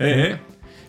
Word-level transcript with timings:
Hey, 0.00 0.14
hey. 0.14 0.36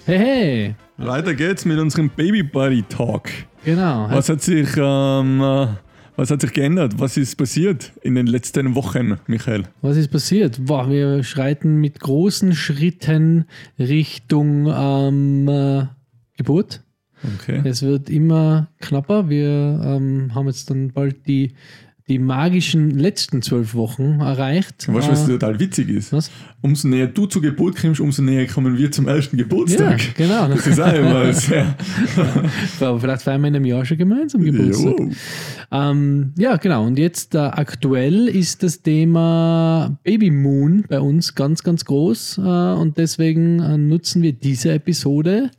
Hey, 0.06 0.18
hey. 0.18 0.76
Weiter 0.96 1.34
geht's 1.34 1.66
mit 1.66 1.78
unserem 1.78 2.10
Baby 2.16 2.44
Buddy 2.44 2.82
Talk. 2.84 3.30
Genau. 3.66 4.10
Was 4.10 4.30
hat 4.30 4.42
sich, 4.42 4.70
ähm, 4.78 5.42
äh, 5.42 5.68
was 6.16 6.32
hat 6.32 6.40
sich 6.40 6.54
geändert? 6.54 6.94
Was 6.96 7.18
ist 7.18 7.36
passiert 7.36 7.92
in 8.04 8.16
den 8.16 8.26
letzten 8.26 8.74
Wochen, 8.74 9.18
Michael? 9.28 9.64
Was 9.82 9.98
ist 9.98 10.08
passiert? 10.08 10.66
Boah, 10.66 10.90
wir 10.90 11.26
schreiten 11.26 11.82
mit 11.82 12.00
großen 12.00 12.54
Schritten 12.54 13.48
Richtung 13.78 14.68
ähm, 14.74 15.50
äh, 15.50 15.88
Geburt. 16.38 16.82
Okay. 17.36 17.62
Es 17.66 17.82
wird 17.82 18.10
immer 18.10 18.70
knapper. 18.80 19.28
Wir 19.28 19.82
ähm, 19.84 20.34
haben 20.34 20.48
jetzt 20.48 20.70
dann 20.70 20.94
bald 20.94 21.28
die, 21.28 21.54
die 22.08 22.20
magischen 22.20 22.92
letzten 22.98 23.42
zwölf 23.42 23.74
Wochen 23.76 24.20
erreicht. 24.22 24.88
Weißt 24.88 25.08
du, 25.08 25.12
was 25.12 25.24
Äh, 25.30 25.32
total 25.34 25.60
witzig 25.60 25.90
ist? 25.90 26.12
was? 26.12 26.30
Umso 26.62 26.88
näher 26.88 27.08
du 27.08 27.26
zur 27.26 27.42
Geburt 27.42 27.76
kommst, 27.80 28.00
umso 28.02 28.22
näher 28.22 28.46
kommen 28.48 28.78
wir 28.78 28.92
zum 28.92 29.08
ersten 29.08 29.38
Ja, 29.38 29.44
Geburtstag. 29.44 30.16
genau. 30.16 30.48
Das 30.48 30.68
ist 30.68 30.80
auch 30.80 30.94
immer 30.94 31.32
sehr. 31.34 31.76
Aber 32.80 33.00
vielleicht 33.00 33.22
feiern 33.24 33.42
wir 33.42 33.48
in 33.48 33.56
einem 33.56 33.66
Jahr 33.66 33.86
schon 33.86 33.98
gemeinsam 33.98 34.44
Geburtstag. 34.44 34.96
Ähm, 35.72 36.34
ja, 36.38 36.58
genau. 36.58 36.86
Und 36.86 37.00
jetzt 37.00 37.34
äh, 37.36 37.40
aktuell 37.40 38.28
ist 38.28 38.62
das 38.64 38.82
Thema 38.82 39.98
Baby 40.04 40.32
Moon 40.32 40.84
bei 40.88 41.00
uns 41.00 41.34
ganz, 41.36 41.64
ganz 41.64 41.86
groß. 41.86 42.38
Äh, 42.40 42.42
und 42.42 42.98
deswegen 42.98 43.60
äh, 43.60 43.78
nutzen 43.78 44.22
wir 44.22 44.34
diese 44.34 44.74
Episode, 44.74 45.50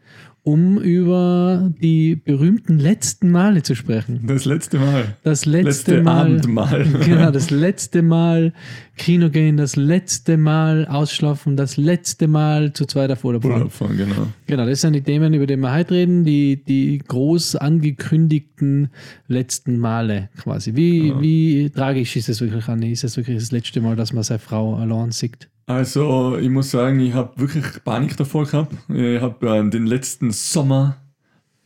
um 0.45 0.79
über 0.79 1.71
die 1.81 2.17
berühmten 2.17 2.79
letzten 2.79 3.31
Male 3.31 3.63
zu 3.63 3.77
sprechen. 3.77 4.21
Das 4.27 4.45
letzte 4.45 4.79
Mal. 4.79 5.17
Das 5.23 5.47
letzte, 5.47 5.93
Letzte 5.93 6.03
Mal. 6.03 6.27
Abendmahl. 6.27 6.87
Genau, 7.05 7.31
das 7.31 7.51
letzte 7.51 8.03
Mal 8.03 8.53
Kino 8.97 9.31
gehen, 9.31 9.57
das 9.57 9.77
letzte 9.77 10.37
Mal 10.37 10.87
ausschlafen, 10.87 11.57
das 11.57 11.77
letzte 11.77 12.27
Mal 12.27 12.73
zu 12.73 12.87
zweit 12.87 13.13
auf 13.13 13.25
Urlaub 13.25 13.43
fahren. 13.43 13.53
Urlaub 13.53 13.73
fahren, 13.73 13.97
genau. 13.97 14.27
Genau, 14.47 14.67
das 14.67 14.81
sind 14.81 14.95
die 14.95 15.03
Themen, 15.03 15.33
über 15.33 15.47
die 15.47 15.57
wir 15.57 15.73
heute 15.73 15.95
reden, 15.95 16.25
die, 16.25 16.63
die 16.65 16.99
groß 16.99 17.57
angekündigten 17.57 18.91
letzten 19.29 19.79
Male 19.79 20.29
quasi. 20.39 20.75
Wie, 20.75 21.13
wie 21.21 21.71
tragisch 21.71 22.17
ist 22.17 22.29
es 22.29 22.41
wirklich, 22.41 22.67
Anni? 22.67 22.91
Ist 22.91 23.05
es 23.05 23.17
wirklich 23.17 23.39
das 23.39 23.53
letzte 23.53 23.81
Mal, 23.81 23.95
dass 23.95 24.13
man 24.13 24.25
seine 24.25 24.41
Frau 24.41 24.75
allein 24.75 25.13
sieht? 25.13 25.49
Also, 25.67 26.37
ich 26.39 26.51
muss 26.51 26.71
sagen, 26.71 27.01
ich 27.01 27.15
habe 27.15 27.41
wirklich 27.41 27.65
Panik 27.85 28.17
davor 28.17 28.47
gehabt. 28.47 28.75
Ich 28.89 29.21
habe 29.21 29.49
äh, 29.49 29.71
den 29.71 29.87
letzten 29.87 30.31
Sommer 30.33 30.97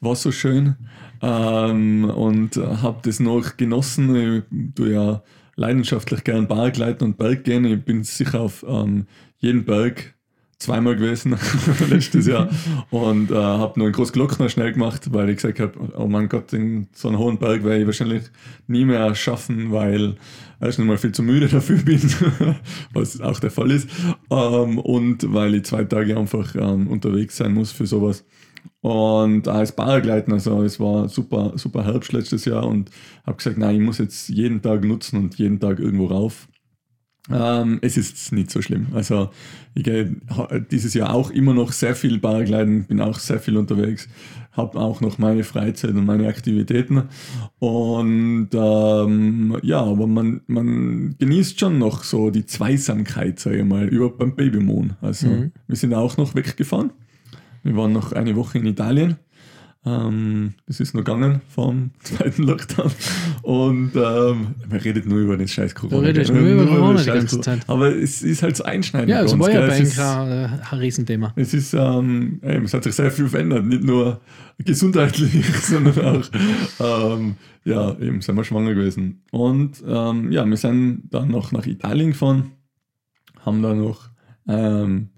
war 0.00 0.14
so 0.16 0.30
schön 0.30 0.76
ähm, 1.22 2.04
und 2.04 2.56
habe 2.56 2.98
das 3.02 3.20
noch 3.20 3.56
genossen. 3.56 4.44
Ich 4.50 4.74
tue 4.74 4.92
ja 4.92 5.22
leidenschaftlich 5.56 6.24
gern 6.24 6.46
Bergleiten 6.46 7.08
und 7.08 7.16
Berg 7.16 7.44
gehen. 7.44 7.64
Ich 7.64 7.82
bin 7.84 8.04
sicher 8.04 8.40
auf 8.40 8.64
ähm, 8.68 9.06
jeden 9.38 9.64
Berg 9.64 10.15
zweimal 10.58 10.96
gewesen 10.96 11.36
letztes 11.90 12.26
Jahr 12.26 12.48
und 12.90 13.30
äh, 13.30 13.34
habe 13.34 13.78
nur 13.78 13.88
einen 13.88 13.94
Großglockner 13.94 14.48
schnell 14.48 14.72
gemacht, 14.72 15.12
weil 15.12 15.28
ich 15.28 15.36
gesagt 15.36 15.60
habe, 15.60 15.72
oh 15.96 16.06
mein 16.06 16.28
Gott, 16.28 16.52
in 16.52 16.88
so 16.92 17.08
einen 17.08 17.18
hohen 17.18 17.38
Berg 17.38 17.62
werde 17.64 17.80
ich 17.80 17.86
wahrscheinlich 17.86 18.24
nie 18.66 18.84
mehr 18.84 19.14
schaffen, 19.14 19.70
weil 19.70 20.16
erstens 20.60 20.86
mal 20.86 20.96
viel 20.96 21.12
zu 21.12 21.22
müde 21.22 21.48
dafür 21.52 21.78
bin, 21.78 22.00
was 22.92 23.20
auch 23.20 23.38
der 23.38 23.50
Fall 23.50 23.70
ist, 23.70 23.88
ähm, 24.30 24.78
und 24.78 25.32
weil 25.32 25.54
ich 25.56 25.64
zwei 25.64 25.84
Tage 25.84 26.16
einfach 26.16 26.54
ähm, 26.54 26.88
unterwegs 26.88 27.36
sein 27.36 27.52
muss 27.52 27.72
für 27.72 27.86
sowas. 27.86 28.24
Und 28.80 29.48
als 29.48 29.74
Paragleiten, 29.74 30.32
also 30.32 30.62
es 30.62 30.78
war 30.78 31.08
super, 31.08 31.52
super 31.56 31.84
Herbst 31.84 32.12
letztes 32.12 32.44
Jahr 32.44 32.66
und 32.66 32.90
habe 33.26 33.36
gesagt, 33.36 33.58
nein, 33.58 33.76
ich 33.76 33.82
muss 33.82 33.98
jetzt 33.98 34.28
jeden 34.28 34.62
Tag 34.62 34.84
nutzen 34.84 35.18
und 35.18 35.34
jeden 35.36 35.58
Tag 35.60 35.80
irgendwo 35.80 36.06
rauf. 36.06 36.48
Ähm, 37.32 37.78
es 37.82 37.96
ist 37.96 38.32
nicht 38.32 38.50
so 38.50 38.62
schlimm. 38.62 38.86
Also 38.94 39.30
ich 39.74 39.82
gehe 39.82 40.14
dieses 40.70 40.94
Jahr 40.94 41.12
auch 41.12 41.30
immer 41.30 41.54
noch 41.54 41.72
sehr 41.72 41.94
viel 41.96 42.18
Paragleiten, 42.20 42.84
bin 42.84 43.00
auch 43.00 43.18
sehr 43.18 43.40
viel 43.40 43.56
unterwegs, 43.56 44.08
habe 44.52 44.78
auch 44.78 45.00
noch 45.00 45.18
meine 45.18 45.42
Freizeit 45.42 45.90
und 45.90 46.04
meine 46.06 46.28
Aktivitäten. 46.28 47.02
Und 47.58 48.48
ähm, 48.52 49.56
ja, 49.62 49.80
aber 49.82 50.06
man, 50.06 50.40
man 50.46 51.16
genießt 51.18 51.58
schon 51.58 51.78
noch 51.78 52.04
so 52.04 52.30
die 52.30 52.46
Zweisamkeit, 52.46 53.40
sage 53.40 53.58
ich 53.58 53.64
mal, 53.64 53.86
über 53.88 54.10
beim 54.10 54.34
Babymoon. 54.36 54.94
Also 55.00 55.26
Mhm. 55.28 55.52
wir 55.66 55.76
sind 55.76 55.94
auch 55.94 56.16
noch 56.16 56.34
weggefahren. 56.34 56.90
Wir 57.64 57.76
waren 57.76 57.92
noch 57.92 58.12
eine 58.12 58.36
Woche 58.36 58.58
in 58.58 58.66
Italien. 58.66 59.16
Ähm, 59.86 60.54
das 60.66 60.80
ist 60.80 60.94
noch 60.94 61.04
gegangen 61.04 61.42
vom 61.48 61.92
zweiten 62.02 62.42
Lockdown. 62.42 62.90
Und 63.42 63.92
ähm, 63.94 64.54
man 64.68 64.80
redet 64.82 65.06
nur 65.06 65.20
über 65.20 65.36
den 65.36 65.46
scheiß 65.46 65.76
Corona. 65.76 66.00
Du 66.00 66.06
redest 66.06 66.32
gell? 66.32 66.42
nur 66.42 66.50
über 66.50 66.66
Corona 66.66 67.00
die 67.00 67.06
ganze. 67.06 67.40
Zeit. 67.40 67.60
Aber 67.68 67.94
es 67.94 68.22
ist 68.22 68.42
halt 68.42 68.56
so 68.56 68.64
einschneidend. 68.64 69.10
Ja, 69.10 69.22
uns, 69.22 69.38
war 69.38 69.48
ja 69.48 69.60
bei 69.60 69.78
Es 69.78 69.96
äh, 69.96 70.02
ein 70.02 70.60
Riesenthema. 70.72 71.32
es 71.36 71.54
ist, 71.54 71.72
ähm, 71.72 72.40
ey, 72.42 72.56
es 72.64 72.74
hat 72.74 72.82
sich 72.82 72.96
sehr 72.96 73.12
viel 73.12 73.28
verändert, 73.28 73.64
nicht 73.64 73.84
nur 73.84 74.20
gesundheitlich, 74.58 75.46
sondern 75.62 76.00
auch, 76.04 77.14
ähm, 77.14 77.36
ja, 77.64 77.92
eben 78.00 78.20
sind 78.22 78.34
wir 78.34 78.44
schwanger 78.44 78.74
gewesen. 78.74 79.22
Und 79.30 79.84
ähm, 79.86 80.32
ja, 80.32 80.44
wir 80.44 80.56
sind 80.56 81.04
dann 81.10 81.28
noch 81.28 81.52
nach 81.52 81.66
Italien 81.66 82.10
gefahren, 82.10 82.50
haben 83.44 83.62
da 83.62 83.72
noch 83.72 84.10
ähm, 84.48 85.10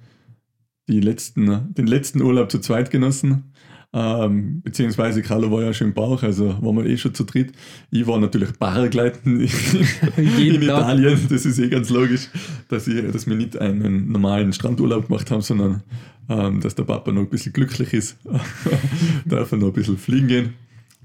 die 0.88 1.00
letzten, 1.00 1.72
den 1.74 1.86
letzten 1.86 2.20
Urlaub 2.22 2.50
zu 2.50 2.58
zweit 2.58 2.90
genossen. 2.90 3.47
Ähm, 3.92 4.60
beziehungsweise 4.62 5.22
Carlo 5.22 5.50
war 5.50 5.62
ja 5.62 5.72
schon 5.72 5.88
im 5.88 5.94
Bauch, 5.94 6.22
also 6.22 6.62
waren 6.62 6.76
wir 6.76 6.84
eh 6.84 6.98
schon 6.98 7.14
zu 7.14 7.24
dritt. 7.24 7.52
Ich 7.90 8.06
war 8.06 8.18
natürlich 8.18 8.58
Paragleiten 8.58 9.40
in, 9.40 9.48
in. 10.16 10.62
Italien. 10.62 11.18
Das 11.30 11.46
ist 11.46 11.58
eh 11.58 11.68
ganz 11.68 11.88
logisch, 11.88 12.28
dass, 12.68 12.86
ich, 12.86 13.10
dass 13.10 13.26
wir 13.26 13.34
nicht 13.34 13.58
einen 13.58 14.12
normalen 14.12 14.52
Strandurlaub 14.52 15.08
gemacht 15.08 15.30
haben, 15.30 15.40
sondern 15.40 15.82
ähm, 16.28 16.60
dass 16.60 16.74
der 16.74 16.84
Papa 16.84 17.12
noch 17.12 17.22
ein 17.22 17.30
bisschen 17.30 17.54
glücklich 17.54 17.94
ist. 17.94 18.18
Darf 19.24 19.52
er 19.52 19.58
noch 19.58 19.68
ein 19.68 19.72
bisschen 19.72 19.96
fliegen 19.96 20.28
gehen. 20.28 20.54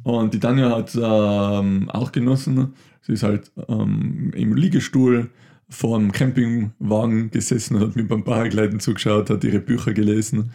Und 0.04 0.34
die 0.34 0.40
Tanja 0.40 0.70
hat 0.70 0.94
ähm, 1.02 1.90
auch 1.90 2.12
genossen. 2.12 2.74
Sie 3.02 3.14
ist 3.14 3.24
halt 3.24 3.52
ähm, 3.70 4.32
im 4.36 4.54
Liegestuhl 4.56 5.30
vor 5.70 5.98
dem 5.98 6.12
Campingwagen 6.12 7.32
gesessen, 7.32 7.80
hat 7.80 7.96
mir 7.96 8.04
beim 8.04 8.24
Paragleiten 8.24 8.80
zugeschaut, 8.82 9.30
hat 9.30 9.44
ihre 9.46 9.60
Bücher 9.60 9.94
gelesen. 9.94 10.52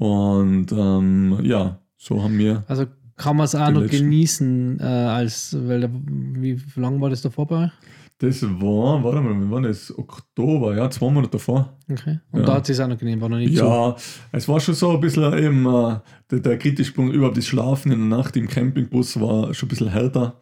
Und 0.00 0.72
ähm, 0.72 1.40
ja, 1.42 1.78
so 1.98 2.22
haben 2.22 2.38
wir. 2.38 2.64
Also 2.68 2.86
kann 3.16 3.36
man 3.36 3.44
es 3.44 3.54
auch 3.54 3.70
noch 3.70 3.86
genießen, 3.86 4.80
äh, 4.80 4.82
als, 4.82 5.54
weil 5.68 5.82
da, 5.82 5.90
wie 5.92 6.58
lange 6.76 6.98
war 7.02 7.10
das 7.10 7.20
davor 7.20 7.46
bei 7.46 7.64
euch? 7.64 7.70
Das 8.16 8.42
war, 8.42 9.04
warte 9.04 9.20
mal, 9.20 9.30
wann 9.30 9.50
war 9.50 9.60
das? 9.60 9.96
Oktober, 9.96 10.74
ja, 10.74 10.88
zwei 10.88 11.10
Monate 11.10 11.32
davor. 11.32 11.76
Okay. 11.90 12.18
Und 12.32 12.40
Ja. 12.40 12.46
da 12.46 12.54
hat 12.54 12.70
es 12.70 12.80
auch 12.80 12.88
noch 12.88 12.96
genießen, 12.96 13.20
war 13.20 13.28
noch 13.28 13.36
nicht. 13.36 13.52
Ja, 13.54 13.94
es 14.32 14.48
war 14.48 14.58
schon 14.58 14.74
so 14.74 14.90
ein 14.92 15.00
bisschen 15.00 15.34
eben 15.38 15.66
äh, 15.66 15.98
der, 16.30 16.40
der 16.40 16.58
kritische 16.58 16.92
Punkt, 16.94 17.14
überhaupt 17.14 17.36
das 17.36 17.46
Schlafen 17.46 17.92
in 17.92 18.08
der 18.08 18.18
Nacht 18.18 18.36
im 18.36 18.48
Campingbus 18.48 19.20
war 19.20 19.52
schon 19.52 19.66
ein 19.66 19.70
bisschen 19.70 19.88
härter, 19.88 20.40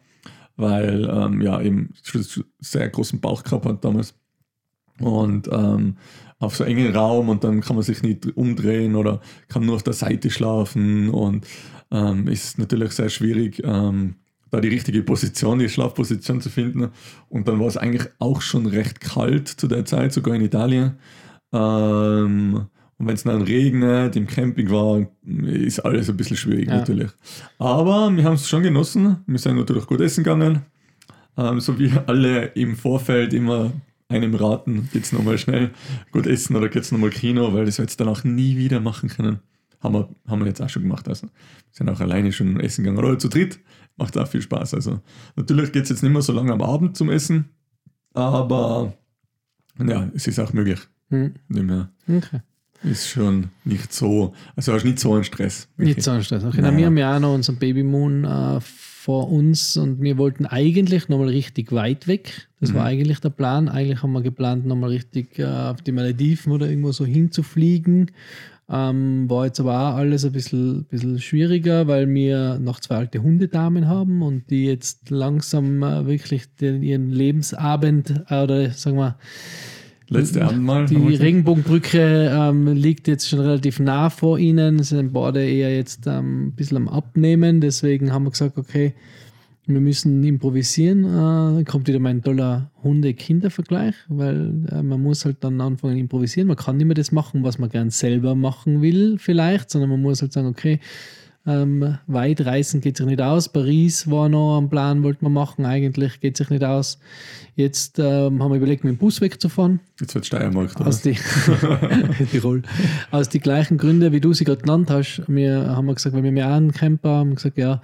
weil 0.55 1.05
ähm, 1.09 1.41
ja 1.41 1.59
eben 1.61 1.93
sehr 2.59 2.87
großen 2.87 3.19
Bauch 3.19 3.43
gehabt 3.43 3.65
hat 3.65 3.83
damals. 3.83 4.13
Und 4.99 5.49
ähm, 5.51 5.95
auf 6.39 6.55
so 6.55 6.63
engen 6.63 6.95
Raum 6.95 7.29
und 7.29 7.43
dann 7.43 7.61
kann 7.61 7.75
man 7.75 7.83
sich 7.83 8.01
nicht 8.01 8.35
umdrehen 8.37 8.95
oder 8.95 9.21
kann 9.49 9.65
nur 9.65 9.75
auf 9.75 9.83
der 9.83 9.93
Seite 9.93 10.29
schlafen 10.29 11.09
und 11.09 11.45
ähm, 11.91 12.27
ist 12.27 12.57
natürlich 12.57 12.91
sehr 12.93 13.09
schwierig, 13.09 13.61
ähm, 13.63 14.15
da 14.51 14.59
die 14.61 14.69
richtige 14.69 15.03
Position, 15.03 15.59
die 15.59 15.69
Schlafposition 15.69 16.41
zu 16.41 16.49
finden. 16.49 16.89
Und 17.27 17.47
dann 17.47 17.59
war 17.59 17.67
es 17.67 17.77
eigentlich 17.77 18.07
auch 18.19 18.41
schon 18.41 18.65
recht 18.65 18.99
kalt 19.01 19.47
zu 19.47 19.67
der 19.67 19.85
Zeit, 19.85 20.13
sogar 20.13 20.35
in 20.35 20.41
Italien. 20.41 20.97
Ähm, 21.53 22.65
und 22.97 23.07
wenn 23.07 23.15
es 23.15 23.23
dann 23.23 23.41
regnet, 23.41 24.15
im 24.15 24.27
Camping 24.27 24.69
war, 24.71 25.05
ist 25.45 25.79
alles 25.79 26.09
ein 26.09 26.17
bisschen 26.17 26.35
schwierig 26.37 26.67
Ja. 26.67 26.77
natürlich. 26.77 27.11
Aber 27.57 28.11
wir 28.15 28.23
haben 28.23 28.33
es 28.33 28.47
schon 28.47 28.63
genossen. 28.63 29.17
Wir 29.25 29.39
sind 29.39 29.55
natürlich 29.55 29.85
gut 29.85 30.01
essen 30.01 30.23
gegangen. 30.23 30.63
Ähm, 31.37 31.59
so 31.59 31.77
wie 31.79 31.91
alle 32.07 32.45
im 32.55 32.75
Vorfeld 32.75 33.33
immer 33.33 33.71
einem 34.09 34.33
raten, 34.35 34.89
geht's 34.91 35.11
nochmal 35.11 35.37
schnell 35.37 35.69
gut 36.11 36.25
essen 36.25 36.55
oder 36.55 36.67
geht's 36.67 36.91
nochmal 36.91 37.11
Kino, 37.11 37.53
weil 37.53 37.65
das 37.65 37.77
wir 37.77 37.83
jetzt 37.83 37.99
danach 37.99 38.23
nie 38.23 38.57
wieder 38.57 38.79
machen 38.79 39.07
können. 39.07 39.39
Haben 39.81 39.93
wir, 39.93 40.09
haben 40.27 40.39
wir 40.41 40.47
jetzt 40.47 40.61
auch 40.61 40.67
schon 40.69 40.81
gemacht. 40.81 41.07
Also 41.07 41.27
wir 41.27 41.31
sind 41.71 41.89
auch 41.89 41.99
alleine 42.01 42.31
schon 42.33 42.59
essen 42.59 42.83
gegangen 42.83 42.97
oder 43.03 43.17
zu 43.19 43.29
dritt. 43.29 43.59
Macht 43.97 44.17
auch 44.17 44.27
viel 44.27 44.41
Spaß. 44.41 44.73
Also 44.73 44.99
natürlich 45.35 45.71
geht's 45.71 45.89
jetzt 45.89 46.01
nicht 46.03 46.11
mehr 46.11 46.21
so 46.23 46.33
lange 46.33 46.51
am 46.51 46.61
Abend 46.61 46.97
zum 46.97 47.09
Essen, 47.09 47.45
aber 48.13 48.93
ja, 49.79 50.09
es 50.15 50.27
ist 50.27 50.39
auch 50.39 50.53
möglich. 50.53 50.79
Hm. 51.09 51.35
Dem 51.47 51.69
her 51.69 51.89
Okay. 52.07 52.41
ist 52.83 53.07
schon 53.09 53.49
nicht 53.63 53.93
so, 53.93 54.33
also 54.55 54.73
hast 54.73 54.85
nicht 54.85 54.99
so 54.99 55.13
einen 55.13 55.23
Stress. 55.23 55.67
Nicht 55.77 56.01
so 56.01 56.11
ein 56.11 56.23
Stress. 56.23 56.43
Okay, 56.43 56.57
na, 56.61 56.71
Naja. 56.71 56.77
wir 56.77 56.85
haben 56.87 56.97
ja 56.97 57.15
auch 57.15 57.19
noch 57.19 57.33
unseren 57.35 57.57
Babymoon 57.57 58.25
äh, 58.25 58.59
vor 59.01 59.31
uns 59.31 59.77
und 59.77 60.01
wir 60.01 60.17
wollten 60.17 60.45
eigentlich 60.45 61.07
nochmal 61.07 61.29
richtig 61.29 61.71
weit 61.71 62.05
weg. 62.07 62.49
Das 62.59 62.73
war 62.73 62.81
Mhm. 62.81 62.87
eigentlich 62.87 63.19
der 63.21 63.29
Plan. 63.29 63.69
Eigentlich 63.69 64.03
haben 64.03 64.11
wir 64.11 64.21
geplant, 64.21 64.65
nochmal 64.65 64.89
richtig 64.89 65.39
äh, 65.39 65.45
auf 65.45 65.81
die 65.81 65.93
Malediven 65.93 66.51
oder 66.51 66.67
irgendwo 66.67 66.91
so 66.91 67.05
hinzufliegen. 67.05 68.11
Ähm, 68.69 69.29
war 69.29 69.45
jetzt 69.45 69.61
aber 69.61 69.79
auch 69.79 69.95
alles 69.95 70.25
ein 70.25 70.33
bisschen, 70.33 70.83
bisschen 70.83 71.17
schwieriger, 71.19 71.87
weil 71.87 72.13
wir 72.13 72.59
noch 72.59 72.81
zwei 72.81 72.97
alte 72.97 73.23
Hundedamen 73.23 73.87
haben 73.87 74.21
und 74.21 74.49
die 74.49 74.65
jetzt 74.65 75.09
langsam 75.09 75.81
äh, 75.81 76.05
wirklich 76.05 76.53
den, 76.57 76.83
ihren 76.83 77.09
Lebensabend 77.09 78.25
äh, 78.29 78.43
oder 78.43 78.69
sagen 78.71 78.97
wir 78.97 79.15
letzte 80.09 80.45
Abendmahl. 80.45 80.85
Die 80.85 81.15
Regenbogenbrücke 81.15 82.31
ähm, 82.33 82.67
liegt 82.67 83.07
jetzt 83.07 83.29
schon 83.29 83.39
relativ 83.39 83.79
nah 83.79 84.09
vor 84.09 84.37
ihnen, 84.39 84.83
sind 84.83 85.13
beide 85.13 85.43
eher 85.47 85.75
jetzt 85.75 86.07
ähm, 86.07 86.47
ein 86.47 86.51
bisschen 86.53 86.77
am 86.77 86.87
Abnehmen, 86.87 87.61
deswegen 87.61 88.11
haben 88.11 88.25
wir 88.25 88.31
gesagt, 88.31 88.57
okay, 88.57 88.93
wir 89.69 89.81
müssen 89.81 90.23
improvisieren. 90.23 91.59
Äh, 91.59 91.63
kommt 91.63 91.87
wieder 91.87 91.99
mein 91.99 92.23
toller 92.23 92.71
Hunde-Kinder-Vergleich, 92.83 93.95
weil 94.07 94.65
äh, 94.71 94.81
man 94.81 95.01
muss 95.01 95.25
halt 95.25 95.37
dann 95.43 95.61
anfangen 95.61 95.97
improvisieren. 95.97 96.47
Man 96.47 96.57
kann 96.57 96.77
nicht 96.77 96.87
mehr 96.87 96.95
das 96.95 97.11
machen, 97.11 97.43
was 97.43 97.59
man 97.59 97.69
gern 97.69 97.91
selber 97.91 98.35
machen 98.35 98.81
will, 98.81 99.17
vielleicht, 99.19 99.69
sondern 99.69 99.91
man 99.91 100.01
muss 100.01 100.21
halt 100.21 100.33
sagen, 100.33 100.47
okay, 100.47 100.79
ähm, 101.49 101.97
weit 102.05 102.45
reisen 102.45 102.79
geht 102.79 102.97
sich 102.97 103.05
nicht 103.07 103.21
aus. 103.21 103.49
Paris 103.49 104.09
war 104.09 104.29
noch 104.29 104.57
am 104.57 104.69
Plan, 104.69 105.01
wollte 105.01 105.23
man 105.23 105.33
machen. 105.33 105.65
Eigentlich 105.65 106.19
geht 106.21 106.37
sich 106.37 106.49
nicht 106.51 106.63
aus. 106.63 106.99
Jetzt 107.55 107.97
ähm, 107.97 108.41
haben 108.43 108.51
wir 108.51 108.57
überlegt, 108.57 108.83
mit 108.83 108.93
dem 108.93 108.97
Bus 108.97 109.19
wegzufahren. 109.19 109.79
Jetzt 109.99 110.13
wird 110.13 110.27
Steiermark, 110.27 110.79
oder? 110.79 110.87
Aus 110.87 111.01
die, 111.01 111.17
Tirol. 112.31 112.61
Aus 113.09 113.29
den 113.29 113.41
gleichen 113.41 113.77
Gründen, 113.77 114.11
wie 114.11 114.21
du 114.21 114.31
sie 114.33 114.45
gerade 114.45 114.61
genannt 114.61 114.91
hast. 114.91 115.23
Wir 115.27 115.75
haben 115.75 115.87
wir 115.87 115.95
gesagt, 115.95 116.15
wenn 116.15 116.23
wir 116.23 116.31
mehr 116.31 116.53
einen 116.53 116.71
Camper 116.71 117.09
haben, 117.09 117.35
gesagt, 117.35 117.57
ja, 117.57 117.81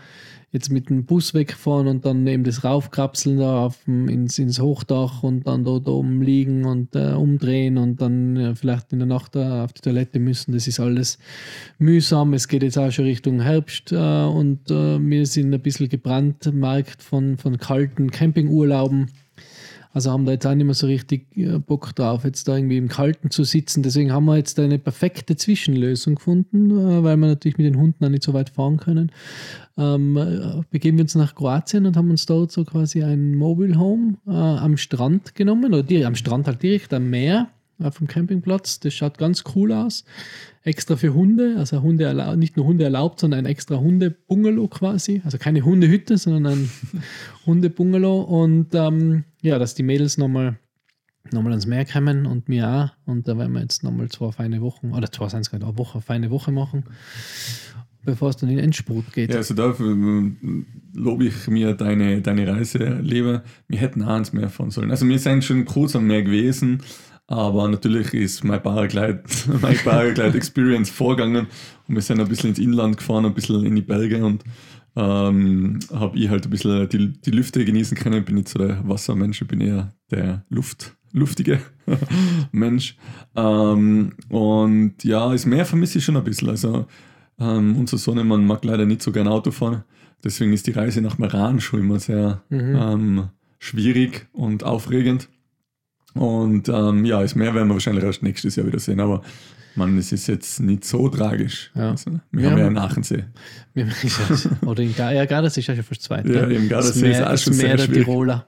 jetzt 0.56 0.72
mit 0.72 0.90
dem 0.90 1.06
Bus 1.06 1.36
wegfahren 1.36 1.88
und 1.88 2.06
dann 2.06 2.25
eben 2.25 2.44
das 2.44 2.63
raufkrapseln 2.63 3.38
da 3.38 3.66
auf 3.66 3.84
dem, 3.86 4.10
ins, 4.10 4.40
ins 4.40 4.60
Hochdach 4.60 5.22
und 5.22 5.46
dann 5.46 5.63
dort 5.63 5.88
oben 5.88 6.22
liegen 6.22 6.66
und 6.66 6.96
äh, 6.96 7.12
umdrehen 7.12 7.78
und 7.78 8.02
dann 8.02 8.36
ja, 8.36 8.56
vielleicht 8.56 8.92
in 8.92 9.00
der 9.00 9.07
Nacht 9.07 9.36
da 9.36 9.66
auf 9.66 9.74
die 9.74 9.81
Toilette 9.81 10.19
müssen. 10.19 10.54
Das 10.54 10.68
ist 10.68 10.80
alles 10.80 11.19
mühsam. 11.78 12.34
Es 12.34 12.48
geht 12.48 12.63
jetzt 12.63 12.78
auch 12.78 12.92
schon 12.92 13.06
Richtung 13.06 13.42
Herbst 13.42 13.92
äh, 13.92 13.96
und 13.96 14.72
äh, 14.72 15.00
wir 15.00 15.25
sind 15.28 15.54
ein 15.54 15.62
bisschen 15.62 15.90
gebrannt, 15.90 16.52
Markt 16.54 17.04
von, 17.04 17.38
von 17.38 17.58
kalten 17.58 18.10
Campingurlauben. 18.10 19.12
Also 19.95 20.12
haben 20.12 20.25
da 20.25 20.33
jetzt 20.33 20.45
auch 20.45 20.53
nicht 20.53 20.65
mehr 20.65 20.74
so 20.74 20.88
richtig 20.88 21.38
äh, 21.38 21.57
Bock 21.57 21.95
drauf, 21.95 22.25
jetzt 22.25 22.50
da 22.50 22.57
irgendwie 22.57 22.75
im 22.75 22.89
Kalten 22.89 23.31
zu 23.31 23.45
sitzen. 23.45 23.81
Deswegen 23.81 24.12
haben 24.12 24.25
wir 24.25 24.36
jetzt 24.36 24.59
eine 24.59 24.77
perfekte 24.77 25.38
Zwischenlösung 25.38 26.15
gefunden, 26.15 26.69
äh, 26.69 27.01
weil 27.01 27.15
wir 27.15 27.27
natürlich 27.27 27.57
mit 27.57 27.65
den 27.65 27.77
Hunden 27.77 28.03
auch 28.03 28.09
nicht 28.09 28.24
so 28.24 28.33
weit 28.33 28.50
fahren 28.50 28.75
können. 28.75 29.09
Ähm, 29.77 30.18
äh, 30.18 30.63
begeben 30.69 30.97
wir 30.97 31.06
uns 31.06 31.15
nach 31.15 31.33
Kroatien 31.33 31.86
und 31.86 31.95
haben 31.95 32.09
uns 32.09 32.25
dort 32.25 32.51
so 32.51 32.65
quasi 32.65 33.03
ein 33.03 33.36
Mobile 33.36 33.80
Home 33.80 34.18
äh, 34.27 34.31
am 34.31 34.75
Strand 34.75 35.33
genommen, 35.33 35.74
oder 35.74 35.81
die, 35.81 36.03
am 36.03 36.15
Strand 36.15 36.48
halt 36.48 36.62
direkt 36.62 36.94
am 36.94 37.09
Meer 37.09 37.48
dem 37.77 38.07
Campingplatz. 38.07 38.80
Das 38.80 38.94
schaut 38.94 39.18
ganz 39.18 39.44
cool 39.56 39.72
aus. 39.72 40.06
Extra 40.63 40.95
für 40.95 41.13
Hunde, 41.13 41.56
also 41.57 41.81
Hunde 41.81 42.06
erlaubt, 42.06 42.38
nicht 42.38 42.57
nur 42.57 42.66
Hunde 42.66 42.86
erlaubt, 42.86 43.19
sondern 43.19 43.42
ein 43.42 43.45
extra 43.45 43.77
Hunde-Bungalow 43.77 44.68
quasi. 44.68 45.22
Also 45.24 45.38
keine 45.38 45.63
Hundehütte, 45.63 46.18
sondern 46.18 46.45
ein 46.54 46.69
Hunde-Bungalow. 47.45 48.22
Und 48.22 48.74
ähm, 48.74 49.25
ja, 49.42 49.60
dass 49.60 49.75
die 49.75 49.83
Mädels 49.83 50.18
nochmal 50.18 50.57
nochmal 51.31 51.54
ans 51.54 51.66
Meer 51.66 51.86
kommen 51.86 52.25
und 52.25 52.50
mir 52.50 52.69
auch. 52.69 52.89
Und 53.12 53.27
da 53.27 53.38
werden 53.38 53.54
wir 53.54 53.62
jetzt 53.62 53.83
nochmal 53.83 54.10
zwei 54.10 54.31
feine 54.31 54.62
Wochen, 54.62 54.92
oder 54.92 55.12
zwei 55.12 55.30
sind 55.30 55.42
es 55.42 55.50
gerade, 55.50 55.66
eine 55.66 55.77
Woche, 55.77 56.01
feine 56.01 56.30
Woche 56.30 56.51
machen, 56.51 56.86
bevor 58.04 58.30
es 58.30 58.38
dann 58.38 58.50
in 58.50 58.57
den 58.57 58.66
Endspurt 58.66 59.12
geht. 59.13 59.31
Ja, 59.31 59.38
also 59.38 59.54
dafür 59.54 59.92
äh, 59.95 60.31
lobe 60.94 61.25
ich 61.25 61.48
mir 61.48 61.74
deine, 61.74 62.22
deine 62.22 62.48
Reise 62.48 63.00
lieber. 63.01 63.44
Wir 63.68 63.80
hätten 63.80 64.04
auch 64.04 64.10
ans 64.10 64.33
Meer 64.33 64.50
fahren 64.50 64.72
sollen. 64.72 64.92
Also 64.92 65.07
wir 65.07 65.19
sind 65.19 65.44
schon 65.44 65.66
kurz 65.66 65.95
am 65.95 66.07
Meer 66.07 66.24
gewesen, 66.24 66.81
aber 67.27 67.68
natürlich 67.68 68.13
ist 68.13 68.44
mein 68.44 68.62
Paraglide, 68.62 69.24
mein 69.62 69.77
Paraglide 69.77 70.38
Experience 70.38 70.89
vorgegangen 70.89 71.48
und 71.88 71.95
wir 71.95 72.01
sind 72.01 72.19
ein 72.19 72.27
bisschen 72.27 72.50
ins 72.50 72.60
Inland 72.60 72.98
gefahren, 72.98 73.25
ein 73.25 73.33
bisschen 73.33 73.66
in 73.66 73.75
die 73.75 73.81
Berge 73.81 74.24
und 74.24 74.44
ähm, 74.95 75.80
habe 75.94 76.18
ich 76.18 76.30
halt 76.30 76.45
ein 76.45 76.50
bisschen 76.50 76.88
die, 76.89 77.12
die 77.22 77.31
Lüfte 77.31 77.66
genießen 77.66 77.98
können. 77.98 78.24
Bin 78.24 78.36
nicht 78.36 78.48
so 78.50 78.60
der 78.60 78.88
Wassermensch, 78.88 79.42
ich 79.42 79.48
bin 79.48 79.60
eher 79.60 79.94
der 80.12 80.45
Luft, 80.50 80.95
luftige 81.12 81.60
Mensch. 82.51 82.95
Ähm, 83.36 84.13
und 84.30 85.04
ja, 85.04 85.31
das 85.31 85.45
Meer 85.45 85.66
vermisse 85.66 85.98
ich 85.98 86.06
schon 86.06 86.16
ein 86.18 86.24
bisschen. 86.24 86.50
Also 86.50 86.86
ähm, 87.39 87.75
unser 87.77 87.98
Sohnemann 87.98 88.45
mag 88.45 88.63
leider 88.63 88.86
nicht 88.86 89.01
so 89.01 89.12
gerne 89.12 89.31
Auto 89.31 89.51
fahren. 89.51 89.83
Deswegen 90.24 90.54
ist 90.54 90.66
die 90.68 90.72
Reise 90.72 91.01
nach 91.01 91.18
Meran 91.18 91.60
schon 91.60 91.81
immer 91.81 92.00
sehr 92.00 92.44
Mhm. 92.50 92.75
ähm, 92.80 93.24
schwierig 93.60 94.27
und 94.31 94.63
aufregend. 94.63 95.27
Und 96.15 96.69
ähm, 96.69 97.06
ja, 97.06 97.21
das 97.21 97.35
Meer 97.35 97.53
werden 97.53 97.67
wir 97.67 97.73
wahrscheinlich 97.75 98.03
erst 98.03 98.23
nächstes 98.23 98.56
Jahr 98.56 98.65
wieder 98.65 98.79
sehen, 98.79 99.00
aber 99.00 99.21
man, 99.75 99.97
es 99.97 100.13
ist 100.13 100.27
jetzt 100.27 100.62
nicht 100.62 100.85
so 100.85 101.09
tragisch. 101.09 101.71
Ja. 101.75 101.91
Also, 101.91 102.12
wir 102.31 102.44
Ja, 102.45 102.51
haben 102.51 102.57
ja 102.57 102.63
man- 102.65 102.73
Nachensee. 102.73 103.25
Wir- 103.73 103.88
Oder 104.65 104.83
in 104.83 104.95
Gar 104.95 105.12
ja, 105.13 105.25
Gardasee 105.25 105.59
ist 105.59 105.67
ja 105.67 105.75
schon 105.75 105.83
fast 105.83 106.01
zweit. 106.03 106.25
Ja, 106.25 106.45
im 106.45 106.69
das 106.69 106.94
Gardasee 106.95 107.12
ist 107.12 107.21
auch 107.21 107.38
schon 107.38 107.53
sehr 107.53 107.67
Meer 107.75 107.77
der. 107.77 107.91
Tiroler. 107.94 108.45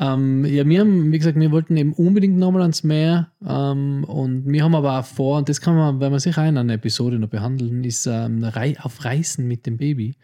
Ähm, 0.00 0.44
ja, 0.44 0.64
wir 0.68 0.80
haben, 0.80 1.10
wie 1.10 1.18
gesagt, 1.18 1.38
wir 1.38 1.50
wollten 1.50 1.76
eben 1.76 1.92
unbedingt 1.92 2.38
nochmal 2.38 2.62
ans 2.62 2.84
Meer 2.84 3.32
ähm, 3.44 4.04
und 4.04 4.46
wir 4.46 4.62
haben 4.62 4.76
aber 4.76 4.98
auch 4.98 5.04
vor, 5.04 5.38
und 5.38 5.48
das 5.48 5.60
kann 5.60 5.74
man, 5.74 5.98
wenn 5.98 6.12
man 6.12 6.20
sich 6.20 6.36
in 6.36 6.56
einer 6.56 6.74
Episode 6.74 7.18
noch 7.18 7.28
behandeln, 7.28 7.82
ist 7.82 8.06
ähm, 8.06 8.44
auf 8.82 9.04
Reisen 9.04 9.48
mit 9.48 9.66
dem 9.66 9.76
Baby. 9.76 10.14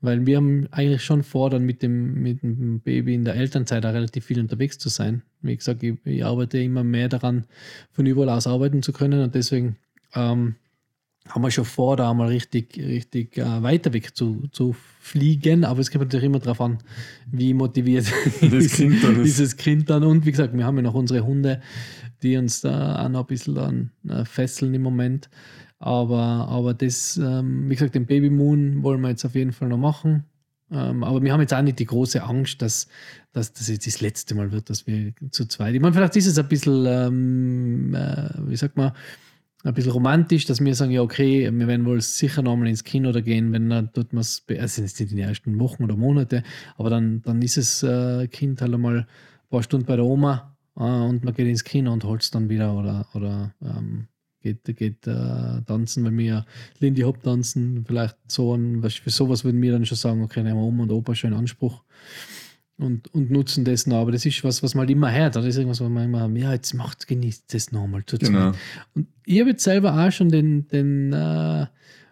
Weil 0.00 0.26
wir 0.26 0.36
haben 0.36 0.68
eigentlich 0.70 1.02
schon 1.02 1.24
vor, 1.24 1.50
dann 1.50 1.64
mit 1.64 1.82
dem, 1.82 2.22
mit 2.22 2.42
dem 2.42 2.80
Baby 2.80 3.14
in 3.14 3.24
der 3.24 3.34
Elternzeit 3.34 3.84
auch 3.84 3.94
relativ 3.94 4.26
viel 4.26 4.38
unterwegs 4.38 4.78
zu 4.78 4.88
sein. 4.88 5.22
Wie 5.42 5.56
gesagt, 5.56 5.82
ich, 5.82 5.96
ich 6.04 6.24
arbeite 6.24 6.58
immer 6.58 6.84
mehr 6.84 7.08
daran, 7.08 7.46
von 7.90 8.06
überall 8.06 8.28
aus 8.28 8.46
arbeiten 8.46 8.82
zu 8.82 8.92
können 8.92 9.22
und 9.22 9.34
deswegen 9.34 9.76
ähm, 10.14 10.54
haben 11.28 11.42
wir 11.42 11.50
schon 11.50 11.64
vor, 11.64 11.96
da 11.96 12.12
mal 12.14 12.28
richtig, 12.28 12.76
richtig 12.78 13.38
äh, 13.38 13.62
weiter 13.62 13.92
weg 13.92 14.16
zu, 14.16 14.46
zu 14.52 14.74
fliegen. 15.00 15.64
Aber 15.64 15.80
es 15.80 15.90
kommt 15.90 16.04
natürlich 16.04 16.26
immer 16.26 16.38
darauf 16.38 16.60
an, 16.60 16.78
wie 17.30 17.54
motiviert 17.54 18.06
Kind 18.40 19.02
dann 19.02 19.16
ist. 19.20 19.24
dieses 19.24 19.56
Kind 19.56 19.90
dann. 19.90 20.04
Und 20.04 20.26
wie 20.26 20.30
gesagt, 20.30 20.56
wir 20.56 20.64
haben 20.64 20.76
ja 20.76 20.82
noch 20.82 20.94
unsere 20.94 21.24
Hunde, 21.24 21.60
die 22.22 22.36
uns 22.36 22.60
da 22.60 23.04
auch 23.04 23.08
noch 23.08 23.20
ein 23.20 23.26
bisschen 23.26 23.54
dann 23.54 23.90
äh, 24.08 24.24
fesseln 24.24 24.74
im 24.74 24.82
Moment. 24.82 25.28
Aber, 25.78 26.48
aber 26.48 26.74
das, 26.74 27.16
ähm, 27.18 27.68
wie 27.68 27.74
gesagt, 27.74 27.94
den 27.94 28.06
Baby 28.06 28.30
Moon 28.30 28.82
wollen 28.82 29.00
wir 29.00 29.10
jetzt 29.10 29.24
auf 29.24 29.34
jeden 29.34 29.52
Fall 29.52 29.68
noch 29.68 29.78
machen. 29.78 30.24
Ähm, 30.70 31.04
aber 31.04 31.22
wir 31.22 31.32
haben 31.32 31.40
jetzt 31.40 31.54
auch 31.54 31.62
nicht 31.62 31.78
die 31.78 31.86
große 31.86 32.22
Angst, 32.22 32.60
dass, 32.60 32.88
dass 33.32 33.52
das 33.52 33.68
jetzt 33.68 33.86
das 33.86 34.00
letzte 34.00 34.34
Mal 34.34 34.50
wird, 34.52 34.70
dass 34.70 34.86
wir 34.86 35.12
zu 35.30 35.46
zweit. 35.46 35.74
Ich 35.74 35.80
meine, 35.80 35.94
vielleicht 35.94 36.16
ist 36.16 36.26
es 36.26 36.38
ein 36.38 36.48
bisschen, 36.48 36.86
ähm, 36.86 37.94
äh, 37.94 38.30
wie 38.48 38.56
sagt 38.56 38.76
man, 38.76 38.92
ein 39.64 39.74
bisschen 39.74 39.92
romantisch, 39.92 40.44
dass 40.44 40.64
wir 40.64 40.74
sagen, 40.74 40.92
ja, 40.92 41.02
okay, 41.02 41.50
wir 41.52 41.66
werden 41.66 41.86
wohl 41.86 42.00
sicher 42.00 42.42
nochmal 42.42 42.68
ins 42.68 42.84
Kino 42.84 43.10
da 43.12 43.20
gehen, 43.20 43.52
wenn 43.52 43.68
dann 43.68 43.92
tut 43.92 44.12
man 44.12 44.20
es, 44.20 44.44
also 44.48 44.82
nicht 44.82 45.00
in 45.00 45.08
den 45.08 45.18
ersten 45.18 45.58
Wochen 45.58 45.84
oder 45.84 45.96
Monate, 45.96 46.42
aber 46.76 46.90
dann, 46.90 47.22
dann 47.22 47.42
ist 47.42 47.56
das 47.56 47.82
äh, 47.82 48.28
Kind 48.28 48.60
halt 48.60 48.72
einmal 48.74 48.98
ein 48.98 49.06
paar 49.50 49.62
Stunden 49.62 49.86
bei 49.86 49.96
der 49.96 50.04
Oma 50.04 50.56
äh, 50.76 50.82
und 50.82 51.24
man 51.24 51.34
geht 51.34 51.48
ins 51.48 51.64
Kino 51.64 51.92
und 51.92 52.04
holt 52.04 52.22
es 52.22 52.30
dann 52.30 52.48
wieder 52.48 52.74
oder, 52.74 53.06
oder 53.14 53.54
ähm, 53.62 54.08
geht, 54.40 54.64
geht 54.76 55.06
äh, 55.06 55.62
tanzen, 55.66 56.04
wenn 56.04 56.16
wir 56.18 56.46
Lindy 56.78 57.02
Hop 57.02 57.22
tanzen, 57.22 57.84
vielleicht 57.86 58.16
so 58.28 58.54
ein, 58.54 58.82
für 58.88 59.10
sowas 59.10 59.44
würden 59.44 59.60
wir 59.62 59.72
dann 59.72 59.86
schon 59.86 59.96
sagen, 59.96 60.22
okay, 60.22 60.42
nehmen 60.42 60.58
wir 60.58 60.64
Oma 60.64 60.84
und 60.84 60.92
Opa 60.92 61.14
schon 61.14 61.32
in 61.32 61.38
Anspruch 61.38 61.82
und, 62.78 63.12
und 63.14 63.30
nutzen 63.30 63.64
das 63.64 63.86
noch. 63.86 64.02
Aber 64.02 64.12
das 64.12 64.26
ist 64.26 64.44
was, 64.44 64.62
was 64.62 64.74
man 64.74 64.82
halt 64.82 64.90
immer 64.90 65.12
hört. 65.12 65.36
Das 65.36 65.44
ist 65.44 65.56
irgendwas, 65.56 65.80
wo 65.80 65.88
man 65.88 66.04
immer, 66.04 66.28
ja, 66.36 66.52
jetzt 66.52 66.74
macht, 66.74 67.06
genießt 67.06 67.52
das 67.54 67.72
nochmal. 67.72 68.02
Genau. 68.06 68.52
Und 68.94 69.06
ich 69.24 69.40
habe 69.40 69.50
jetzt 69.50 69.64
selber 69.64 69.94
auch 69.94 70.10
schon 70.10 70.28
den, 70.28 70.68
den 70.68 71.12
äh, 71.12 71.66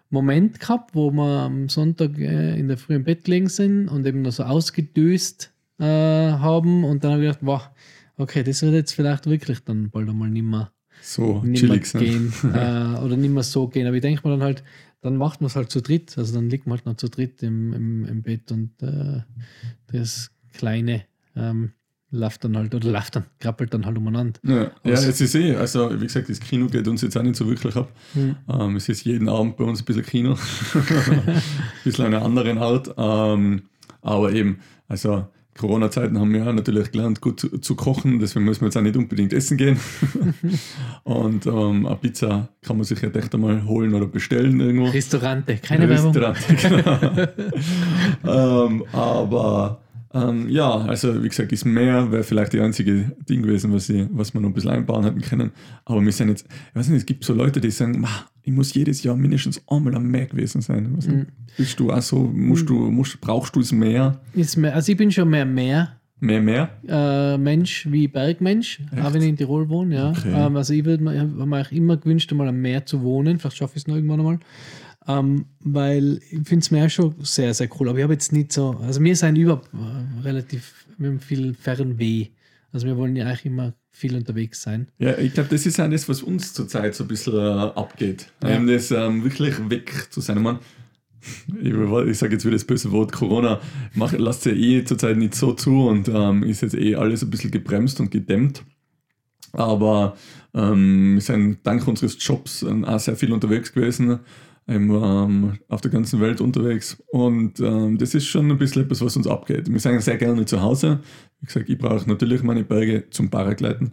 Moment 0.09 0.59
gehabt, 0.59 0.95
wo 0.95 1.11
wir 1.11 1.41
am 1.41 1.69
Sonntag 1.69 2.17
äh, 2.17 2.57
in 2.57 2.67
der 2.67 2.77
Früh 2.77 2.95
im 2.95 3.03
Bett 3.03 3.25
gelegen 3.25 3.49
sind 3.49 3.87
und 3.89 4.05
eben 4.05 4.21
noch 4.21 4.31
so 4.31 4.43
ausgedöst 4.43 5.51
äh, 5.79 5.83
haben. 5.83 6.83
Und 6.83 7.03
dann 7.03 7.13
habe 7.13 7.23
ich 7.23 7.27
gedacht, 7.27 7.45
wow, 7.45 7.69
okay, 8.17 8.43
das 8.43 8.61
wird 8.61 8.73
jetzt 8.73 8.93
vielleicht 8.93 9.27
wirklich 9.27 9.59
dann 9.63 9.89
bald 9.89 10.09
einmal 10.09 10.29
nicht 10.29 10.45
mehr, 10.45 10.71
So 11.01 11.41
nicht 11.43 11.63
mehr 11.63 11.81
chillig. 11.81 11.93
Ne? 11.93 11.99
gehen 12.01 12.33
äh, 12.43 12.99
oder 13.03 13.17
nicht 13.17 13.31
mehr 13.31 13.43
so 13.43 13.67
gehen. 13.67 13.87
Aber 13.87 13.95
ich 13.95 14.01
denke 14.01 14.27
mir 14.27 14.35
dann 14.35 14.43
halt, 14.43 14.63
dann 15.01 15.17
macht 15.17 15.41
man 15.41 15.47
es 15.47 15.55
halt 15.55 15.69
zu 15.69 15.81
dritt. 15.81 16.17
Also 16.17 16.33
dann 16.33 16.49
liegt 16.49 16.65
man 16.65 16.77
halt 16.77 16.87
noch 16.87 16.95
zu 16.95 17.09
dritt 17.09 17.43
im, 17.43 17.73
im, 17.73 18.05
im 18.05 18.23
Bett 18.23 18.51
und 18.51 18.71
äh, 18.81 19.21
das 19.91 20.31
Kleine 20.57 21.03
ähm, 21.35 21.71
läuft 22.11 22.43
dann 22.43 22.55
halt 22.57 22.73
oder 22.73 22.89
läuft 22.89 23.15
dann, 23.15 23.25
krabbelt 23.39 23.73
dann 23.73 23.85
halt 23.85 23.97
umeinander. 23.97 24.39
Ja, 24.43 24.71
ja, 24.83 24.93
Aus- 24.93 25.05
es 25.05 25.21
ist 25.21 25.35
eh, 25.35 25.55
also 25.55 25.91
wie 25.99 26.05
gesagt, 26.05 26.29
das 26.29 26.39
Kino 26.39 26.67
geht 26.67 26.87
uns 26.87 27.01
jetzt 27.01 27.17
auch 27.17 27.23
nicht 27.23 27.35
so 27.35 27.47
wirklich 27.47 27.75
ab. 27.75 27.91
Hm. 28.13 28.35
Ähm, 28.49 28.75
es 28.75 28.89
ist 28.89 29.05
jeden 29.05 29.27
Abend 29.29 29.57
bei 29.57 29.63
uns 29.63 29.81
ein 29.81 29.85
bisschen 29.85 30.05
Kino. 30.05 30.37
ein 30.73 31.41
bisschen 31.83 32.05
eine 32.05 32.21
andere 32.21 32.57
Art. 32.59 32.93
Ähm, 32.97 33.63
aber 34.01 34.31
eben, 34.31 34.59
also 34.87 35.27
Corona-Zeiten 35.57 36.19
haben 36.19 36.33
wir 36.33 36.41
ja 36.43 36.51
natürlich 36.51 36.91
gelernt, 36.91 37.21
gut 37.21 37.39
zu, 37.39 37.57
zu 37.59 37.75
kochen, 37.75 38.19
deswegen 38.19 38.43
müssen 38.43 38.61
wir 38.61 38.67
jetzt 38.67 38.77
auch 38.77 38.81
nicht 38.81 38.97
unbedingt 38.97 39.31
essen 39.31 39.57
gehen. 39.57 39.79
Und 41.03 41.45
ähm, 41.45 41.85
eine 41.85 41.95
Pizza 41.95 42.49
kann 42.61 42.75
man 42.77 42.83
sich 42.83 43.01
ja 43.01 43.09
echt 43.09 43.33
einmal 43.33 43.63
holen 43.65 43.93
oder 43.93 44.05
bestellen 44.05 44.59
irgendwo. 44.59 44.89
Restaurante, 44.89 45.57
keine 45.57 45.87
Werbung. 45.87 46.13
Restaurant, 46.13 47.25
genau. 48.23 48.65
ähm, 48.65 48.83
aber 48.91 49.81
ähm, 50.15 50.49
ja, 50.49 50.71
also 50.77 51.21
wie 51.23 51.29
gesagt, 51.29 51.51
das 51.51 51.65
Meer 51.65 52.11
wäre 52.11 52.23
vielleicht 52.23 52.53
die 52.53 52.59
einzige 52.61 53.11
Ding 53.29 53.41
gewesen, 53.43 53.73
was, 53.73 53.89
ich, 53.89 54.07
was 54.11 54.33
wir 54.33 54.41
noch 54.41 54.49
ein 54.49 54.53
bisschen 54.53 54.71
einbauen 54.71 55.03
hätten 55.03 55.21
können. 55.21 55.51
Aber 55.83 56.01
wir 56.01 56.11
sind 56.11 56.29
jetzt, 56.29 56.47
ich 56.69 56.75
weiß 56.75 56.87
nicht, 56.89 56.99
es 56.99 57.05
gibt 57.05 57.23
so 57.23 57.33
Leute, 57.33 57.59
die 57.61 57.69
sagen, 57.71 57.99
"Ma, 58.01 58.09
ich 58.41 58.51
muss 58.53 58.73
jedes 58.73 59.03
Jahr 59.03 59.15
mindestens 59.15 59.61
einmal 59.67 59.93
am 59.95 60.09
Meer 60.09 60.25
gewesen 60.27 60.61
sein. 60.61 60.91
Nicht, 60.93 61.07
Mhm. 61.07 61.25
Bist 61.57 61.79
du 61.79 61.91
auch 61.91 62.01
so, 62.01 62.19
musst 62.33 62.67
du, 62.69 62.89
musst, 62.91 63.19
brauchst 63.21 63.55
du 63.55 63.59
das 63.59 63.71
Meer? 63.71 64.19
Ist 64.33 64.55
mehr, 64.57 64.73
also 64.75 64.91
ich 64.91 64.97
bin 64.97 65.11
schon 65.11 65.29
mehr 65.29 65.45
mehr 65.45 65.89
Mehr, 66.19 66.41
mehr? 66.41 66.69
äh, 66.87 67.37
Mensch 67.37 67.87
wie 67.91 68.07
Bergmensch, 68.07 68.79
auch 69.03 69.13
wenn 69.13 69.21
ich 69.21 69.27
in 69.29 69.37
Tirol 69.37 69.67
wohne. 69.69 69.95
Ja. 69.95 70.09
Okay. 70.11 70.31
Ähm, 70.33 70.55
also 70.55 70.73
ich 70.73 70.85
würde 70.85 71.03
mir, 71.03 71.19
habe 71.19 71.45
mir 71.45 71.61
auch 71.61 71.71
immer 71.71 71.97
gewünscht, 71.97 72.31
einmal 72.31 72.47
am 72.47 72.61
Meer 72.61 72.85
zu 72.85 73.01
wohnen. 73.03 73.37
Vielleicht 73.37 73.57
schaffe 73.57 73.73
ich 73.75 73.83
es 73.83 73.87
noch 73.87 73.95
irgendwann 73.95 74.19
einmal. 74.21 74.39
Ähm, 75.07 75.45
weil 75.59 76.19
ich 76.31 76.47
finde 76.47 76.57
das 76.57 76.71
Meer 76.71 76.89
schon 76.89 77.15
sehr, 77.21 77.53
sehr 77.53 77.69
cool. 77.79 77.89
Aber 77.89 77.97
ich 77.99 78.03
habe 78.03 78.13
jetzt 78.13 78.31
nicht 78.31 78.51
so, 78.51 78.71
also 78.81 79.01
wir 79.01 79.15
sind 79.15 79.35
über 79.37 79.61
äh, 79.73 80.21
relativ, 80.21 80.85
wir 80.97 81.09
haben 81.09 81.19
viel 81.19 81.53
Fernweh. 81.53 82.27
Also 82.71 82.87
wir 82.87 82.97
wollen 82.97 83.15
ja 83.15 83.25
eigentlich 83.25 83.45
immer 83.45 83.73
viel 83.91 84.15
unterwegs 84.15 84.61
sein. 84.61 84.87
Ja, 84.97 85.17
ich 85.17 85.33
glaube, 85.33 85.49
das 85.49 85.65
ist 85.65 85.79
auch 85.79 85.89
das, 85.89 86.09
was 86.09 86.21
uns 86.21 86.53
zurzeit 86.53 86.95
so 86.95 87.05
ein 87.05 87.07
bisschen 87.07 87.35
äh, 87.35 87.39
abgeht. 87.39 88.27
Ja. 88.43 88.49
Ähm, 88.49 88.67
das 88.67 88.91
ähm, 88.91 89.23
wirklich 89.23 89.69
weg 89.69 90.07
zu 90.09 90.21
sein. 90.21 90.37
Ich, 90.37 90.43
mein, 90.43 90.59
ich, 91.61 92.09
ich 92.09 92.17
sage 92.17 92.33
jetzt 92.33 92.43
wieder 92.43 92.55
das 92.55 92.65
böse 92.65 92.91
Wort, 92.91 93.13
Corona 93.13 93.61
macht, 93.93 94.17
lasst 94.17 94.45
ja 94.45 94.51
eh 94.51 94.83
zurzeit 94.83 95.17
nicht 95.17 95.35
so 95.35 95.53
zu 95.53 95.87
und 95.87 96.09
ähm, 96.09 96.43
ist 96.43 96.61
jetzt 96.61 96.75
eh 96.75 96.95
alles 96.95 97.23
ein 97.23 97.29
bisschen 97.29 97.51
gebremst 97.51 97.99
und 97.99 98.11
gedämmt. 98.11 98.63
Aber 99.53 100.17
ähm, 100.53 101.15
wir 101.15 101.21
sind 101.21 101.59
dank 101.63 101.87
unseres 101.87 102.17
Jobs 102.19 102.63
ähm, 102.63 102.83
auch 102.83 102.99
sehr 102.99 103.15
viel 103.15 103.31
unterwegs 103.31 103.71
gewesen, 103.71 104.19
ähm, 104.67 104.91
ähm, 104.91 105.59
auf 105.67 105.81
der 105.81 105.91
ganzen 105.91 106.19
Welt 106.21 106.41
unterwegs. 106.41 107.01
Und 107.07 107.59
ähm, 107.59 107.97
das 107.97 108.15
ist 108.15 108.25
schon 108.25 108.49
ein 108.49 108.57
bisschen 108.57 108.83
etwas, 108.83 109.01
was 109.01 109.15
uns 109.15 109.27
abgeht. 109.27 109.71
Wir 109.71 109.79
sind 109.79 110.01
sehr 110.01 110.17
gerne 110.17 110.45
zu 110.45 110.61
Hause. 110.61 111.01
Wie 111.39 111.45
gesagt, 111.45 111.69
ich 111.69 111.77
brauche 111.77 112.07
natürlich 112.09 112.41
meine 112.41 112.63
Berge 112.63 113.09
zum 113.11 113.29
Paragleiten 113.29 113.91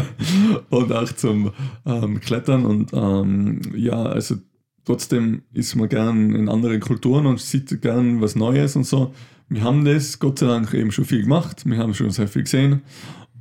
und 0.70 0.92
auch 0.92 1.12
zum 1.12 1.52
ähm, 1.84 2.20
Klettern. 2.20 2.64
Und 2.64 2.92
ähm, 2.94 3.60
ja, 3.74 4.02
also 4.02 4.36
trotzdem 4.84 5.42
ist 5.52 5.76
man 5.76 5.88
gern 5.88 6.34
in 6.34 6.48
anderen 6.48 6.80
Kulturen 6.80 7.26
und 7.26 7.38
sieht 7.38 7.82
gern 7.82 8.22
was 8.22 8.36
Neues 8.36 8.76
und 8.76 8.84
so. 8.84 9.12
Wir 9.48 9.62
haben 9.64 9.84
das 9.84 10.18
Gott 10.18 10.38
sei 10.38 10.46
Dank 10.46 10.72
eben 10.72 10.92
schon 10.92 11.04
viel 11.04 11.22
gemacht. 11.22 11.66
Wir 11.66 11.76
haben 11.76 11.92
schon 11.92 12.10
sehr 12.10 12.28
viel 12.28 12.44
gesehen. 12.44 12.82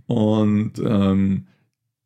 Und 0.08 0.74
ähm, 0.80 1.46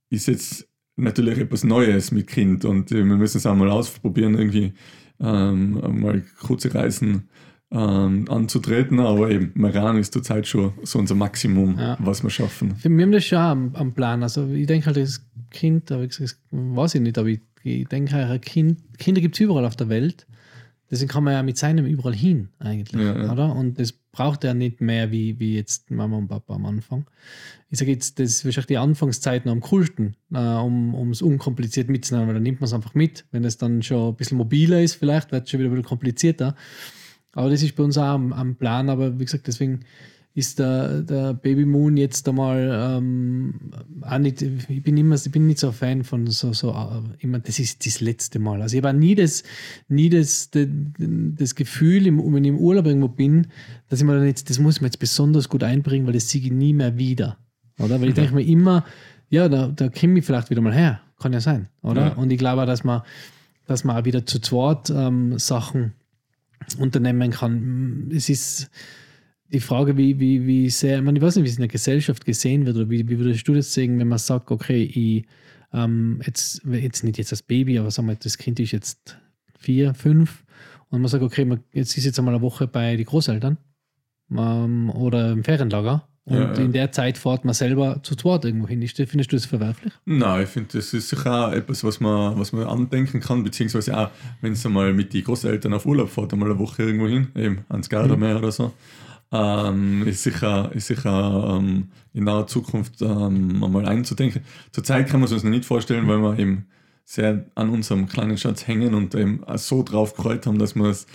ist 0.09 0.27
jetzt 0.27 0.67
natürlich 0.95 1.39
etwas 1.39 1.63
Neues 1.63 2.11
mit 2.11 2.27
Kind 2.27 2.65
und 2.65 2.91
wir 2.91 3.03
müssen 3.03 3.37
es 3.37 3.45
auch 3.45 3.55
mal 3.55 3.69
ausprobieren, 3.69 4.35
irgendwie 4.35 4.73
ähm, 5.19 5.79
mal 6.01 6.23
kurze 6.41 6.73
Reisen 6.73 7.29
ähm, 7.71 8.25
anzutreten, 8.29 8.99
aber 8.99 9.31
eben 9.31 9.51
Meran 9.55 9.97
ist 9.97 10.13
zurzeit 10.13 10.45
schon 10.47 10.73
so 10.83 10.99
unser 10.99 11.15
Maximum, 11.15 11.77
Ja. 11.79 11.97
was 11.99 12.21
wir 12.21 12.29
schaffen. 12.29 12.75
Wir 12.83 13.03
haben 13.03 13.11
das 13.11 13.25
schon 13.25 13.37
am, 13.39 13.75
am 13.75 13.93
Plan. 13.93 14.21
Also 14.21 14.47
ich 14.51 14.67
denke 14.67 14.85
halt, 14.87 14.97
das 14.97 15.25
Kind, 15.49 15.91
aber 15.91 16.03
ich 16.03 16.09
gesagt, 16.09 16.37
das 16.51 16.59
weiß 16.59 16.95
ich 16.95 17.01
nicht, 17.01 17.17
aber 17.17 17.29
ich, 17.29 17.41
ich 17.63 17.87
denke, 17.87 18.15
ein 18.15 18.41
kind, 18.41 18.79
Kinder 18.99 19.21
gibt 19.21 19.35
es 19.35 19.39
überall 19.41 19.65
auf 19.65 19.75
der 19.75 19.89
Welt. 19.89 20.27
Deswegen 20.93 21.09
kann 21.09 21.23
man 21.23 21.33
ja 21.33 21.41
mit 21.41 21.57
seinem 21.57 21.87
überall 21.87 22.13
hin, 22.13 22.49
eigentlich. 22.59 23.01
Ja. 23.01 23.31
Oder? 23.31 23.55
Und 23.55 23.79
das 23.79 23.93
braucht 23.93 24.43
er 24.43 24.53
nicht 24.53 24.79
mehr 24.79 25.11
wie, 25.11 25.39
wie 25.39 25.55
jetzt 25.55 25.89
Mama 25.89 26.17
und 26.17 26.27
Papa 26.27 26.53
am 26.53 26.67
Anfang. 26.67 27.07
Ich 27.71 27.79
sage 27.79 27.89
jetzt, 27.89 28.19
das 28.19 28.29
ist 28.29 28.45
wahrscheinlich 28.45 28.67
die 28.67 28.77
Anfangszeit 28.77 29.47
noch 29.47 29.53
am 29.53 29.61
coolsten, 29.61 30.15
äh, 30.31 30.37
um 30.37 31.09
es 31.09 31.23
unkompliziert 31.23 31.89
mitzunehmen, 31.89 32.27
weil 32.27 32.35
dann 32.35 32.43
nimmt 32.43 32.61
man 32.61 32.67
es 32.67 32.73
einfach 32.73 32.93
mit. 32.93 33.25
Wenn 33.31 33.43
es 33.43 33.57
dann 33.57 33.81
schon 33.81 34.09
ein 34.09 34.15
bisschen 34.15 34.37
mobiler 34.37 34.83
ist, 34.83 34.93
vielleicht 34.93 35.31
wird 35.31 35.45
es 35.45 35.49
schon 35.49 35.61
wieder 35.61 35.71
ein 35.71 35.73
bisschen 35.73 35.89
komplizierter. 35.89 36.55
Aber 37.31 37.49
das 37.49 37.63
ist 37.63 37.75
bei 37.75 37.81
uns 37.81 37.97
auch 37.97 38.03
am, 38.03 38.31
am 38.31 38.55
Plan. 38.55 38.87
Aber 38.91 39.19
wie 39.19 39.25
gesagt, 39.25 39.47
deswegen 39.47 39.85
ist 40.35 40.57
der, 40.57 41.01
der 41.03 41.33
Baby 41.35 41.65
Moon 41.65 41.95
jetzt 41.95 42.27
einmal 42.27 42.97
ähm, 42.97 43.53
auch 44.01 44.17
nicht, 44.17 44.41
ich 44.41 44.81
bin 44.81 44.97
immer, 44.97 45.15
ich 45.15 45.31
bin 45.31 45.45
nicht 45.45 45.59
so 45.59 45.67
ein 45.67 45.73
Fan 45.73 46.03
von 46.03 46.25
so, 46.25 46.53
so 46.53 46.71
äh, 46.71 47.23
immer, 47.23 47.37
das 47.37 47.59
ist 47.59 47.85
das 47.85 48.01
letzte 48.01 48.39
Mal. 48.39 48.61
Also 48.61 48.75
ich 48.75 48.83
habe 48.83 48.97
nie 48.97 49.13
das, 49.13 49.43
nie 49.89 50.09
das, 50.09 50.49
das, 50.49 50.67
das 50.97 51.53
Gefühl, 51.53 52.05
wenn 52.05 52.43
ich 52.43 52.49
im 52.49 52.57
Urlaub 52.57 52.87
irgendwo 52.87 53.09
bin, 53.09 53.47
dass 53.89 53.99
ich 53.99 54.05
mir 54.05 54.15
dann 54.15 54.25
jetzt, 54.25 54.49
das 54.49 54.57
muss 54.57 54.77
ich 54.77 54.81
mir 54.81 54.87
jetzt 54.87 54.99
besonders 54.99 55.49
gut 55.49 55.63
einbringen, 55.63 56.07
weil 56.07 56.13
das 56.13 56.29
sehe 56.29 56.41
ich 56.41 56.51
nie 56.51 56.73
mehr 56.73 56.97
wieder. 56.97 57.37
Oder? 57.77 58.01
Weil 58.01 58.09
ich 58.09 58.15
denke 58.15 58.33
mir 58.33 58.45
immer, 58.45 58.85
ja, 59.29 59.47
da, 59.49 59.67
da 59.67 59.89
komme 59.89 60.19
ich 60.19 60.25
vielleicht 60.25 60.49
wieder 60.49 60.61
mal 60.61 60.73
her. 60.73 61.01
Kann 61.19 61.33
ja 61.33 61.41
sein, 61.41 61.69
oder? 61.83 62.07
Ja. 62.07 62.13
Und 62.13 62.31
ich 62.31 62.39
glaube 62.39 62.63
auch, 62.63 62.65
dass 62.65 62.83
man, 62.83 63.03
dass 63.67 63.83
man 63.83 63.97
auch 63.97 64.05
wieder 64.05 64.25
zu 64.25 64.39
zweit 64.39 64.89
ähm, 64.89 65.37
Sachen 65.37 65.93
unternehmen 66.79 67.31
kann. 67.31 68.09
Es 68.11 68.29
ist 68.29 68.69
die 69.53 69.59
Frage, 69.59 69.95
wie, 69.97 70.19
wie, 70.19 70.45
wie 70.45 70.69
sehr, 70.69 70.97
ich, 70.97 71.03
meine, 71.03 71.19
ich 71.19 71.23
weiß 71.23 71.35
nicht, 71.35 71.45
wie 71.45 71.49
es 71.49 71.55
in 71.55 71.61
der 71.61 71.69
Gesellschaft 71.69 72.25
gesehen 72.25 72.65
wird, 72.65 72.75
oder 72.75 72.89
wie, 72.89 73.07
wie 73.07 73.19
würdest 73.19 73.47
du 73.47 73.53
das 73.53 73.73
sehen, 73.73 73.99
wenn 73.99 74.07
man 74.07 74.17
sagt, 74.17 74.51
okay, 74.51 74.83
ich, 74.83 75.25
ähm, 75.73 76.21
jetzt, 76.25 76.61
jetzt 76.65 77.03
nicht 77.03 77.17
jetzt 77.17 77.31
das 77.31 77.41
Baby, 77.41 77.79
aber 77.79 77.91
sagen 77.91 78.07
wir, 78.07 78.15
das 78.15 78.37
Kind 78.37 78.59
ist 78.59 78.71
jetzt 78.71 79.17
vier, 79.57 79.93
fünf 79.93 80.43
und 80.89 81.01
man 81.01 81.09
sagt, 81.09 81.23
okay, 81.23 81.45
man, 81.45 81.61
jetzt 81.71 81.97
ist 81.97 82.05
jetzt 82.05 82.19
einmal 82.19 82.35
eine 82.35 82.43
Woche 82.43 82.67
bei 82.67 82.95
den 82.95 83.05
Großeltern 83.05 83.57
ähm, 84.31 84.89
oder 84.89 85.31
im 85.31 85.43
Ferienlager 85.43 86.07
und 86.25 86.35
Ja, 86.35 86.53
ja. 86.53 86.59
in 86.59 86.71
der 86.71 86.91
Zeit 86.91 87.17
fährt 87.17 87.43
man 87.43 87.53
selber 87.53 88.01
zu 88.01 88.15
zweit 88.15 88.45
irgendwo 88.45 88.67
hin. 88.67 88.87
Findest 88.87 89.31
du 89.31 89.35
das 89.35 89.45
verwerflich? 89.45 89.91
Nein, 90.05 90.43
ich 90.43 90.49
finde, 90.49 90.69
das 90.77 90.93
ist 90.93 91.09
sicher 91.09 91.47
auch 91.47 91.51
etwas, 91.51 91.83
was 91.83 91.99
man, 91.99 92.39
was 92.39 92.53
man 92.53 92.63
andenken 92.65 93.19
kann, 93.19 93.43
beziehungsweise 93.43 93.97
auch, 93.97 94.09
wenn 94.41 94.53
es 94.53 94.65
einmal 94.65 94.93
mit 94.93 95.13
den 95.13 95.23
Großeltern 95.23 95.73
auf 95.73 95.85
Urlaub 95.85 96.09
fährt, 96.09 96.31
einmal 96.31 96.49
eine 96.49 96.59
Woche 96.59 96.83
irgendwo 96.83 97.07
hin, 97.07 97.27
eben 97.35 97.65
ans 97.67 97.89
Gardasmeer 97.89 98.37
oder 98.37 98.51
so, 98.51 98.71
ähm, 99.33 100.05
ist 100.05 100.23
sicher, 100.23 100.71
ist 100.73 100.87
sicher 100.87 101.57
ähm, 101.57 101.89
in 102.13 102.25
naher 102.25 102.47
Zukunft 102.47 103.01
ähm, 103.01 103.63
einmal 103.63 103.87
einzudenken. 103.87 104.43
Zurzeit 104.71 105.09
kann 105.09 105.19
man 105.19 105.25
es 105.25 105.33
uns 105.33 105.43
noch 105.43 105.49
nicht 105.49 105.65
vorstellen, 105.65 106.07
weil 106.07 106.19
wir 106.19 106.37
eben 106.37 106.67
sehr 107.03 107.45
an 107.55 107.69
unserem 107.69 108.07
kleinen 108.07 108.37
Schatz 108.37 108.67
hängen 108.67 108.93
und 108.93 109.15
eben 109.15 109.43
so 109.55 109.83
drauf 109.83 110.15
gefreut 110.15 110.45
haben, 110.45 110.59
dass 110.59 110.75
wir 110.75 110.85
es 110.85 111.07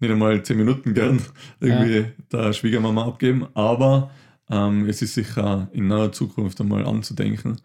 nicht 0.00 0.10
einmal 0.10 0.42
zehn 0.42 0.56
Minuten 0.56 0.94
gern 0.94 1.20
irgendwie 1.60 2.06
der 2.32 2.52
Schwiegermama 2.52 3.06
abgeben, 3.06 3.46
aber 3.54 4.10
ähm, 4.50 4.88
es 4.88 5.02
ist 5.02 5.14
sicher 5.14 5.68
in 5.72 5.88
naher 5.88 6.12
Zukunft 6.12 6.60
einmal 6.60 6.86
anzudenken. 6.86 7.56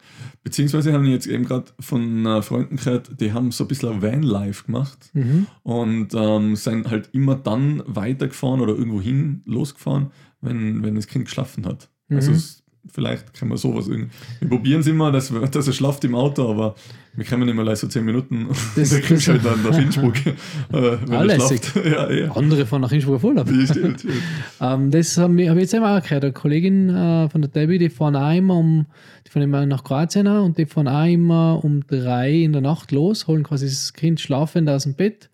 Beziehungsweise 0.43 0.93
haben 0.93 1.03
wir 1.03 1.11
jetzt 1.11 1.27
eben 1.27 1.45
gerade 1.45 1.71
von 1.79 2.25
äh, 2.25 2.41
Freunden 2.41 2.77
gehört, 2.77 3.19
die 3.21 3.33
haben 3.33 3.51
so 3.51 3.63
ein 3.65 3.67
bisschen 3.67 4.01
Vanlife 4.01 4.65
gemacht 4.65 5.09
Mhm. 5.13 5.47
und 5.63 6.09
ähm, 6.13 6.55
sind 6.55 6.89
halt 6.89 7.09
immer 7.13 7.35
dann 7.35 7.83
weitergefahren 7.85 8.61
oder 8.61 8.73
irgendwo 8.75 9.01
hin 9.01 9.41
losgefahren, 9.45 10.11
wenn, 10.41 10.83
wenn 10.83 10.95
das 10.95 11.07
Kind 11.07 11.25
geschlafen 11.25 11.65
hat. 11.65 11.89
Also 12.09 12.31
Mhm. 12.31 12.37
es, 12.37 12.60
vielleicht 12.91 13.33
können 13.33 13.51
wir 13.51 13.57
sowas 13.57 13.87
irgendwie. 13.87 14.09
Wir 14.39 14.49
probieren 14.49 14.81
es 14.81 14.87
immer, 14.87 15.11
dass, 15.11 15.31
wir- 15.33 15.45
dass 15.47 15.67
er 15.67 15.73
schlaft 15.73 16.03
im 16.03 16.15
Auto, 16.15 16.49
aber 16.49 16.75
wir 17.15 17.25
kommen 17.25 17.47
immer 17.47 17.63
gleich 17.63 17.79
so 17.79 17.87
10 17.87 18.03
Minuten 18.05 18.47
und 18.47 18.57
Das- 18.75 18.89
der 18.91 19.01
kriegt 19.01 19.19
das- 19.21 19.27
halt 19.27 19.45
dann 19.45 19.61
nach 19.63 19.77
Innsbruck, 19.77 20.15
äh, 20.25 20.97
Ah, 21.11 21.23
ja, 21.85 22.11
ja. 22.11 22.31
Andere 22.31 22.65
fahren 22.65 22.81
nach 22.81 22.91
Innsbruck 22.91 23.15
auf 23.15 23.23
Urlaub. 23.23 23.49
Ja, 23.51 23.65
stimmt, 23.67 23.99
stimmt. 23.99 24.15
Ähm, 24.61 24.91
das 24.91 25.17
habe 25.17 25.41
ich, 25.41 25.49
hab 25.49 25.55
ich 25.57 25.61
jetzt 25.63 25.73
eben 25.73 25.85
auch 25.85 26.01
gehört. 26.01 26.23
Eine 26.23 26.33
Kollegin 26.33 26.89
äh, 26.89 27.29
von 27.29 27.41
der 27.41 27.49
Debbie, 27.49 27.77
die 27.77 27.89
fahren 27.89 28.15
auch 28.15 28.33
immer 28.35 28.57
um, 28.57 28.85
die 29.25 29.31
fahren 29.31 29.43
immer 29.43 29.65
nach 29.65 29.83
Kroatien 29.83 30.27
auch 30.27 30.43
und 30.45 30.57
die 30.57 30.65
fahren 30.65 30.87
auch 30.87 31.05
immer 31.05 31.63
um 31.63 31.85
drei 31.87 32.31
in 32.43 32.53
der 32.53 32.61
Nacht 32.61 32.91
los, 32.91 33.27
holen 33.27 33.43
quasi 33.43 33.65
das 33.65 33.93
Kind 33.93 34.19
schlafend 34.19 34.69
aus 34.69 34.83
dem 34.83 34.93
Bett, 34.95 35.29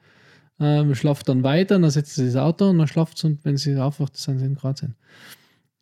ähm, 0.60 0.96
schlaft 0.96 1.30
dann 1.30 1.44
weiter, 1.44 1.77
dann 1.80 1.89
setzt 1.92 2.16
sie 2.16 2.25
das 2.25 2.36
Auto 2.36 2.70
und 2.70 2.77
dann 2.80 2.88
schlaft 2.88 3.18
sie 3.18 3.27
und 3.27 3.46
wenn 3.46 3.58
sie 3.58 3.75
aufwacht, 3.77 4.18
sind 4.18 4.39
sie 4.39 4.46
in 4.46 4.56
Kroatien. 4.56 4.96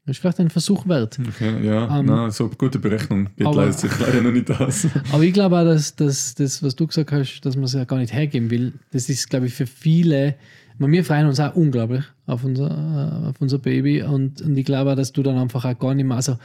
Das 0.05 0.17
ist 0.17 0.21
vielleicht 0.21 0.39
ein 0.39 0.49
Versuch 0.51 0.87
wert. 0.87 1.17
Okay, 1.27 1.65
ja, 1.65 1.99
Ähm, 1.99 2.05
na, 2.05 2.29
so 2.29 2.47
gute 2.49 2.77
Berechnung 2.77 3.27
geht 3.35 3.47
aber- 3.47 3.61
leider, 3.61 3.73
sich 3.73 3.91
leider 3.99 4.21
noch 4.21 4.31
nicht 4.31 4.51
aus. 4.51 4.87
Aber 5.11 5.23
ich 5.23 5.33
glaube 5.33 5.57
auch, 5.59 5.63
dass, 5.65 5.95
dass 5.95 6.35
das, 6.35 6.61
was 6.61 6.75
du 6.75 6.85
gesagt 6.85 7.11
hast, 7.11 7.41
dass 7.41 7.55
man 7.55 7.65
es 7.65 7.73
ja 7.73 7.85
gar 7.85 7.97
nicht 7.97 8.13
hergeben 8.13 8.49
will, 8.51 8.73
das 8.91 9.09
ist, 9.09 9.29
glaube 9.29 9.47
ich, 9.47 9.53
für 9.55 9.65
viele. 9.65 10.35
Wir 10.77 11.03
freuen 11.05 11.25
uns 11.25 11.39
auch 11.39 11.55
unglaublich 11.55 12.03
auf 12.27 12.43
unser, 12.43 12.69
äh, 13.23 13.29
auf 13.29 13.35
unser 13.39 13.57
Baby 13.59 14.03
und, 14.03 14.41
und 14.41 14.55
ich 14.57 14.65
glaube 14.65 14.91
auch, 14.91 14.95
dass 14.95 15.11
du 15.11 15.23
dann 15.23 15.37
einfach 15.37 15.65
auch 15.65 15.79
gar 15.79 15.95
nicht 15.95 16.05
mehr, 16.05 16.17
also 16.17 16.37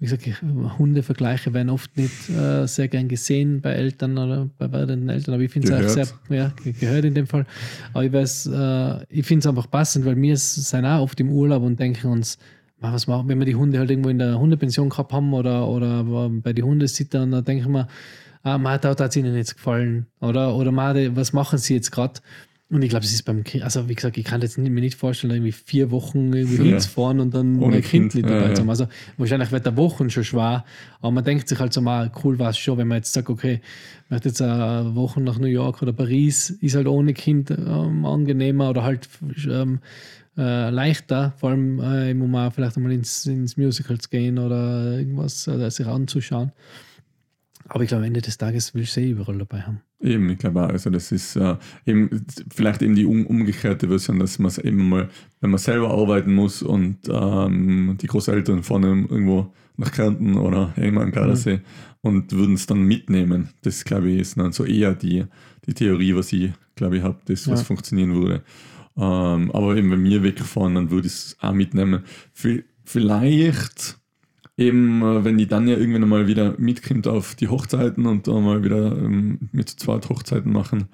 wie 0.00 0.04
gesagt, 0.04 0.26
ich- 0.26 0.42
Hundevergleiche 0.78 1.52
werden 1.54 1.70
oft 1.70 1.96
nicht 1.96 2.28
äh, 2.30 2.66
sehr 2.66 2.88
gern 2.88 3.08
gesehen 3.08 3.60
bei 3.60 3.72
Eltern 3.72 4.18
oder 4.18 4.48
bei 4.58 4.70
werdenden 4.70 5.08
Eltern, 5.08 5.34
aber 5.34 5.42
ich 5.44 5.50
finde 5.50 5.68
es 5.68 5.74
auch 5.74 5.88
sehr, 5.88 6.06
Gehört. 6.28 6.54
ja, 6.58 6.62
ge- 6.62 6.72
gehört 6.78 7.04
in 7.04 7.14
dem 7.14 7.26
Fall. 7.26 7.46
Aber 7.94 8.04
ich 8.04 8.12
weiß, 8.12 8.46
äh, 8.52 9.04
ich 9.08 9.24
finde 9.26 9.40
es 9.40 9.46
einfach 9.46 9.70
passend, 9.70 10.04
weil 10.04 10.16
wir 10.20 10.36
sind 10.36 10.84
auch 10.84 11.00
oft 11.02 11.18
im 11.20 11.30
Urlaub 11.30 11.62
und 11.62 11.78
denken 11.80 12.08
uns, 12.08 12.36
"Ma, 12.36 12.42
was 12.80 13.06
machen, 13.06 13.28
wenn 13.28 13.38
wir 13.38 13.46
die 13.46 13.56
Hunde 13.56 13.78
halt 13.78 13.90
irgendwo 13.90 14.08
in 14.08 14.18
der 14.18 14.38
Hundepension 14.38 14.88
gehabt 14.88 15.12
haben 15.12 15.32
oder, 15.34 15.66
oder 15.68 16.04
bei 16.30 16.52
den 16.52 16.64
Hundesittern, 16.64 17.30
dann 17.30 17.44
denke 17.44 17.62
ich 17.62 17.68
mir, 17.68 17.88
ah, 18.42 18.58
ma, 18.58 18.78
da 18.78 18.90
hat 18.90 19.00
es 19.00 19.16
ihnen 19.16 19.34
jetzt 19.36 19.56
gefallen. 19.56 20.06
Oder, 20.20 20.54
oder 20.54 20.70
ma, 20.70 20.94
was 21.14 21.32
machen 21.32 21.58
sie 21.58 21.74
jetzt 21.74 21.90
gerade? 21.90 22.20
Und 22.70 22.82
ich 22.82 22.90
glaube, 22.90 23.02
das 23.02 23.14
ist 23.14 23.22
beim 23.22 23.44
Kind, 23.44 23.64
also 23.64 23.88
wie 23.88 23.94
gesagt, 23.94 24.18
ich 24.18 24.24
kann 24.26 24.42
jetzt 24.42 24.58
nicht, 24.58 24.70
mir 24.70 24.82
nicht 24.82 24.98
vorstellen, 24.98 25.32
irgendwie 25.32 25.52
vier 25.52 25.90
Wochen 25.90 26.34
irgendwie 26.34 26.58
Ja. 26.58 26.64
hinzufahren 26.64 27.18
und 27.18 27.32
dann 27.32 27.56
Ohne 27.56 27.76
mein 27.76 27.82
Kind, 27.82 28.12
Kind, 28.12 28.14
nicht 28.16 28.28
dabei 28.28 28.48
ja. 28.48 28.54
zu 28.54 28.60
haben. 28.60 28.68
Also 28.68 28.86
wahrscheinlich 29.16 29.50
wird 29.50 29.64
der 29.64 29.76
Wochen 29.78 30.10
schon 30.10 30.22
schwer, 30.22 30.66
aber 31.00 31.10
man 31.10 31.24
denkt 31.24 31.48
sich 31.48 31.58
halt 31.58 31.72
so 31.72 31.80
mal, 31.80 32.12
cool 32.22 32.38
war 32.38 32.50
es 32.50 32.58
schon, 32.58 32.76
wenn 32.76 32.86
man 32.86 32.98
jetzt 32.98 33.14
sagt, 33.14 33.30
okay, 33.30 33.62
ich 34.04 34.10
möchte 34.10 34.28
jetzt 34.28 34.42
eine 34.42 34.94
Woche 34.94 35.22
nach 35.22 35.38
New 35.38 35.46
York 35.46 35.80
oder 35.80 35.94
Paris, 35.94 36.50
ist 36.50 36.76
halt 36.76 36.88
ohne 36.88 37.14
Kind 37.14 37.50
ähm, 37.50 38.04
angenehmer 38.04 38.68
oder 38.68 38.82
halt 38.82 39.08
ähm, 39.50 39.78
äh, 40.38 40.70
leichter, 40.70 41.34
vor 41.36 41.50
allem 41.50 41.80
äh, 41.80 42.12
im 42.12 42.18
Moment 42.18 42.54
vielleicht 42.54 42.76
einmal 42.76 42.92
ins, 42.92 43.26
ins 43.26 43.56
Musical 43.56 43.98
zu 43.98 44.08
gehen 44.08 44.38
oder 44.38 44.96
irgendwas 44.96 45.48
äh, 45.48 45.68
sich 45.70 45.86
anzuschauen. 45.86 46.52
Aber 47.68 47.82
ich 47.82 47.88
glaube, 47.88 48.02
am 48.02 48.06
Ende 48.06 48.22
des 48.22 48.38
Tages 48.38 48.74
willst 48.74 48.96
du 48.96 49.00
sie 49.00 49.10
überall 49.10 49.36
dabei 49.36 49.60
haben. 49.60 49.80
Eben, 50.00 50.30
ich 50.30 50.38
glaube 50.38 50.62
auch. 50.62 50.68
Also 50.68 50.90
das 50.90 51.12
ist 51.12 51.36
äh, 51.36 51.56
eben 51.84 52.24
vielleicht 52.54 52.82
eben 52.82 52.94
die 52.94 53.04
um, 53.04 53.26
umgekehrte 53.26 53.88
Version, 53.88 54.18
dass 54.18 54.38
man 54.38 54.48
es 54.48 54.58
eben 54.58 54.88
mal, 54.88 55.08
wenn 55.40 55.50
man 55.50 55.58
selber 55.58 55.90
arbeiten 55.90 56.34
muss 56.34 56.62
und 56.62 56.98
ähm, 57.10 57.98
die 58.00 58.06
Großeltern 58.06 58.62
fahren 58.62 59.06
irgendwo 59.08 59.52
nach 59.76 59.90
Kärnten 59.90 60.36
oder 60.36 60.72
irgendwann 60.76 61.06
am 61.06 61.12
Gardasee 61.12 61.56
mhm. 61.56 61.62
und 62.00 62.32
würden 62.32 62.54
es 62.54 62.66
dann 62.66 62.82
mitnehmen. 62.82 63.50
Das 63.62 63.84
glaube 63.84 64.10
ich 64.10 64.20
ist 64.20 64.38
dann 64.38 64.52
so 64.52 64.64
eher 64.64 64.94
die, 64.94 65.24
die 65.66 65.74
Theorie, 65.74 66.14
was 66.14 66.32
ich 66.32 66.52
glaube 66.76 66.98
ich 66.98 67.02
habe, 67.02 67.18
das 67.26 67.48
was 67.48 67.60
ja. 67.60 67.64
funktionieren 67.64 68.14
würde. 68.14 68.42
Ähm, 68.98 69.52
aber 69.52 69.76
eben 69.76 69.90
wenn 69.92 70.02
wir 70.02 70.22
wegfahren, 70.24 70.74
dann 70.74 70.90
würde 70.90 71.06
ich 71.06 71.12
es 71.12 71.36
auch 71.40 71.52
mitnehmen. 71.52 72.02
Vielleicht 72.84 73.98
eben, 74.56 75.02
äh, 75.02 75.24
wenn 75.24 75.38
die 75.38 75.46
dann 75.46 75.68
ja 75.68 75.76
irgendwann 75.76 76.08
mal 76.08 76.26
wieder 76.26 76.56
mitkommt 76.58 77.06
auf 77.06 77.36
die 77.36 77.48
Hochzeiten 77.48 78.06
und 78.06 78.26
da 78.26 78.32
mal 78.32 78.64
wieder 78.64 78.96
ähm, 78.96 79.48
mit 79.52 79.68
zwei 79.68 80.00
Hochzeiten 80.00 80.52
machen, 80.52 80.88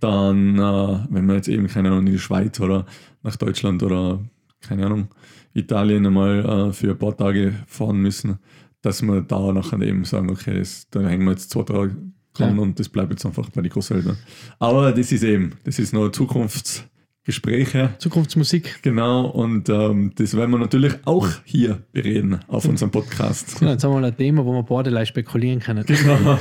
dann, 0.00 0.58
äh, 0.58 1.06
wenn 1.10 1.26
wir 1.26 1.34
jetzt 1.34 1.48
eben, 1.48 1.66
keine 1.66 1.90
Ahnung, 1.90 2.06
in 2.06 2.12
die 2.12 2.18
Schweiz 2.18 2.58
oder 2.60 2.86
nach 3.22 3.36
Deutschland 3.36 3.82
oder, 3.82 4.24
keine 4.62 4.86
Ahnung, 4.86 5.08
Italien 5.52 6.06
einmal 6.06 6.70
äh, 6.70 6.72
für 6.72 6.92
ein 6.92 6.98
paar 6.98 7.16
Tage 7.16 7.54
fahren 7.66 8.00
müssen, 8.00 8.38
dass 8.80 9.02
wir 9.02 9.20
da 9.20 9.52
nachher 9.52 9.82
eben 9.82 10.04
sagen, 10.04 10.30
okay, 10.30 10.58
das, 10.58 10.88
da 10.90 11.00
hängen 11.02 11.26
wir 11.26 11.32
jetzt 11.32 11.50
zwei 11.50 11.64
Tage 11.64 11.96
dran 12.32 12.56
ja. 12.56 12.62
und 12.62 12.80
das 12.80 12.88
bleibt 12.88 13.10
jetzt 13.10 13.26
einfach 13.26 13.50
bei 13.50 13.60
den 13.60 13.70
Großeltern. 13.70 14.16
Aber 14.58 14.92
das 14.92 15.12
ist 15.12 15.24
eben, 15.24 15.52
das 15.64 15.78
ist 15.78 15.92
noch 15.92 16.08
Zukunfts- 16.08 16.84
Gespräche. 17.24 17.90
Zukunftsmusik. 17.98 18.80
Genau, 18.82 19.26
und 19.26 19.68
ähm, 19.68 20.12
das 20.14 20.34
werden 20.36 20.50
wir 20.52 20.58
natürlich 20.58 20.94
auch 21.04 21.28
hier 21.44 21.82
bereden 21.92 22.40
auf 22.48 22.64
unserem 22.64 22.90
Podcast. 22.90 23.58
Genau, 23.58 23.72
jetzt 23.72 23.84
haben 23.84 24.00
wir 24.00 24.06
ein 24.06 24.16
Thema, 24.16 24.44
wo 24.44 24.52
wir 24.54 24.62
beide 24.62 24.88
leicht 24.88 25.10
spekulieren 25.10 25.60
können. 25.60 25.84
Genau, 25.86 26.38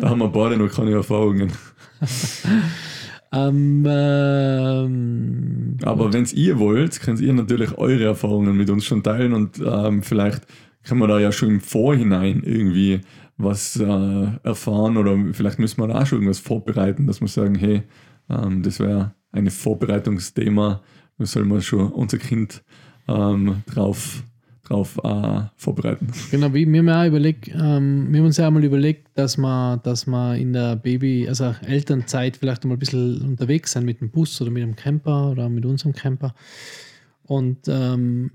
da 0.00 0.08
haben 0.08 0.20
wir 0.20 0.28
beide 0.28 0.56
noch 0.56 0.72
keine 0.72 0.92
Erfahrungen. 0.92 1.52
ähm, 3.32 3.84
ähm, 3.86 5.76
Aber 5.82 6.12
wenn 6.12 6.24
ihr 6.24 6.58
wollt, 6.58 7.00
könnt 7.00 7.20
ihr 7.20 7.34
natürlich 7.34 7.76
eure 7.76 8.04
Erfahrungen 8.04 8.56
mit 8.56 8.70
uns 8.70 8.86
schon 8.86 9.02
teilen 9.02 9.34
und 9.34 9.60
ähm, 9.64 10.02
vielleicht 10.02 10.46
können 10.84 11.00
wir 11.00 11.08
da 11.08 11.18
ja 11.20 11.32
schon 11.32 11.48
im 11.50 11.60
Vorhinein 11.60 12.42
irgendwie 12.44 13.02
was 13.36 13.76
äh, 13.76 14.26
erfahren 14.42 14.96
oder 14.96 15.18
vielleicht 15.32 15.58
müssen 15.58 15.82
wir 15.82 15.88
da 15.88 16.00
auch 16.00 16.06
schon 16.06 16.18
irgendwas 16.18 16.38
vorbereiten, 16.38 17.06
dass 17.06 17.20
wir 17.20 17.28
sagen, 17.28 17.56
hey, 17.56 17.82
ähm, 18.30 18.62
das 18.62 18.80
wäre 18.80 19.14
ein 19.34 19.50
Vorbereitungsthema. 19.50 20.82
Da 21.18 21.26
soll 21.26 21.44
man 21.44 21.62
schon 21.62 21.92
unser 21.92 22.18
Kind 22.18 22.62
ähm, 23.08 23.62
drauf, 23.66 24.22
drauf 24.64 24.98
äh, 25.04 25.42
vorbereiten. 25.56 26.08
Genau, 26.30 26.52
wie 26.54 26.66
wir 26.66 26.78
haben 26.78 26.88
auch 26.88 27.06
überlegt, 27.06 27.48
ähm, 27.48 28.08
wir 28.10 28.18
haben 28.18 28.26
uns 28.26 28.36
ja 28.36 28.46
einmal 28.46 28.64
überlegt, 28.64 29.08
dass 29.14 29.36
man, 29.36 29.80
dass 29.82 30.06
man 30.06 30.36
in 30.38 30.52
der 30.52 30.76
Baby, 30.76 31.28
also 31.28 31.54
Elternzeit 31.66 32.36
vielleicht 32.36 32.64
einmal 32.64 32.76
ein 32.76 32.80
bisschen 32.80 33.22
unterwegs 33.22 33.72
sein 33.72 33.84
mit 33.84 34.00
dem 34.00 34.10
Bus 34.10 34.40
oder 34.40 34.50
mit 34.50 34.62
dem 34.62 34.76
Camper 34.76 35.30
oder 35.30 35.48
mit 35.48 35.66
unserem 35.66 35.92
Camper. 35.92 36.34
Und 37.26 37.68
ähm, 37.68 38.32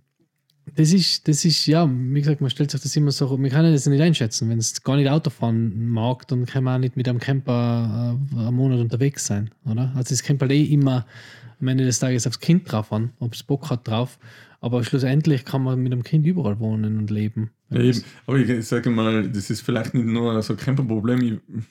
das 0.75 0.93
ist, 0.93 1.27
das 1.27 1.45
ist, 1.45 1.65
ja, 1.65 1.89
wie 1.89 2.19
gesagt, 2.19 2.41
man 2.41 2.49
stellt 2.49 2.71
sich 2.71 2.81
das 2.81 2.95
immer 2.95 3.11
so, 3.11 3.37
man 3.37 3.49
kann 3.49 3.71
das 3.71 3.85
nicht 3.85 4.01
einschätzen. 4.01 4.49
Wenn 4.49 4.57
es 4.57 4.83
gar 4.83 4.95
nicht 4.95 5.09
Auto 5.09 5.29
fahren 5.29 5.89
mag, 5.89 6.27
dann 6.27 6.45
kann 6.45 6.63
man 6.63 6.75
auch 6.75 6.79
nicht 6.79 6.97
mit 6.97 7.07
einem 7.07 7.19
Camper 7.19 8.17
äh, 8.35 8.39
einen 8.39 8.55
Monat 8.55 8.79
unterwegs 8.79 9.25
sein, 9.25 9.51
oder? 9.65 9.91
Also 9.95 10.13
es 10.13 10.23
kommt 10.23 10.41
halt 10.41 10.51
eh 10.51 10.63
immer 10.63 11.05
am 11.59 11.67
Ende 11.67 11.85
des 11.85 11.99
Tages 11.99 12.25
aufs 12.25 12.39
Kind 12.39 12.71
drauf 12.71 12.91
an, 12.91 13.11
ob 13.19 13.33
es 13.33 13.43
Bock 13.43 13.69
hat 13.69 13.87
drauf. 13.87 14.17
Aber 14.61 14.83
schlussendlich 14.83 15.45
kann 15.45 15.63
man 15.63 15.79
mit 15.79 15.93
einem 15.93 16.03
Kind 16.03 16.25
überall 16.25 16.59
wohnen 16.59 16.97
und 16.97 17.09
leben. 17.09 17.51
Ja, 17.69 17.79
eben. 17.79 18.03
Aber 18.25 18.37
ich 18.37 18.67
sage 18.67 18.89
mal, 18.89 19.29
das 19.29 19.49
ist 19.49 19.61
vielleicht 19.61 19.93
nicht 19.93 20.05
nur 20.05 20.41
so 20.41 20.53
ein 20.53 20.59
Camperproblem. 20.59 21.21
Ich, 21.21 21.63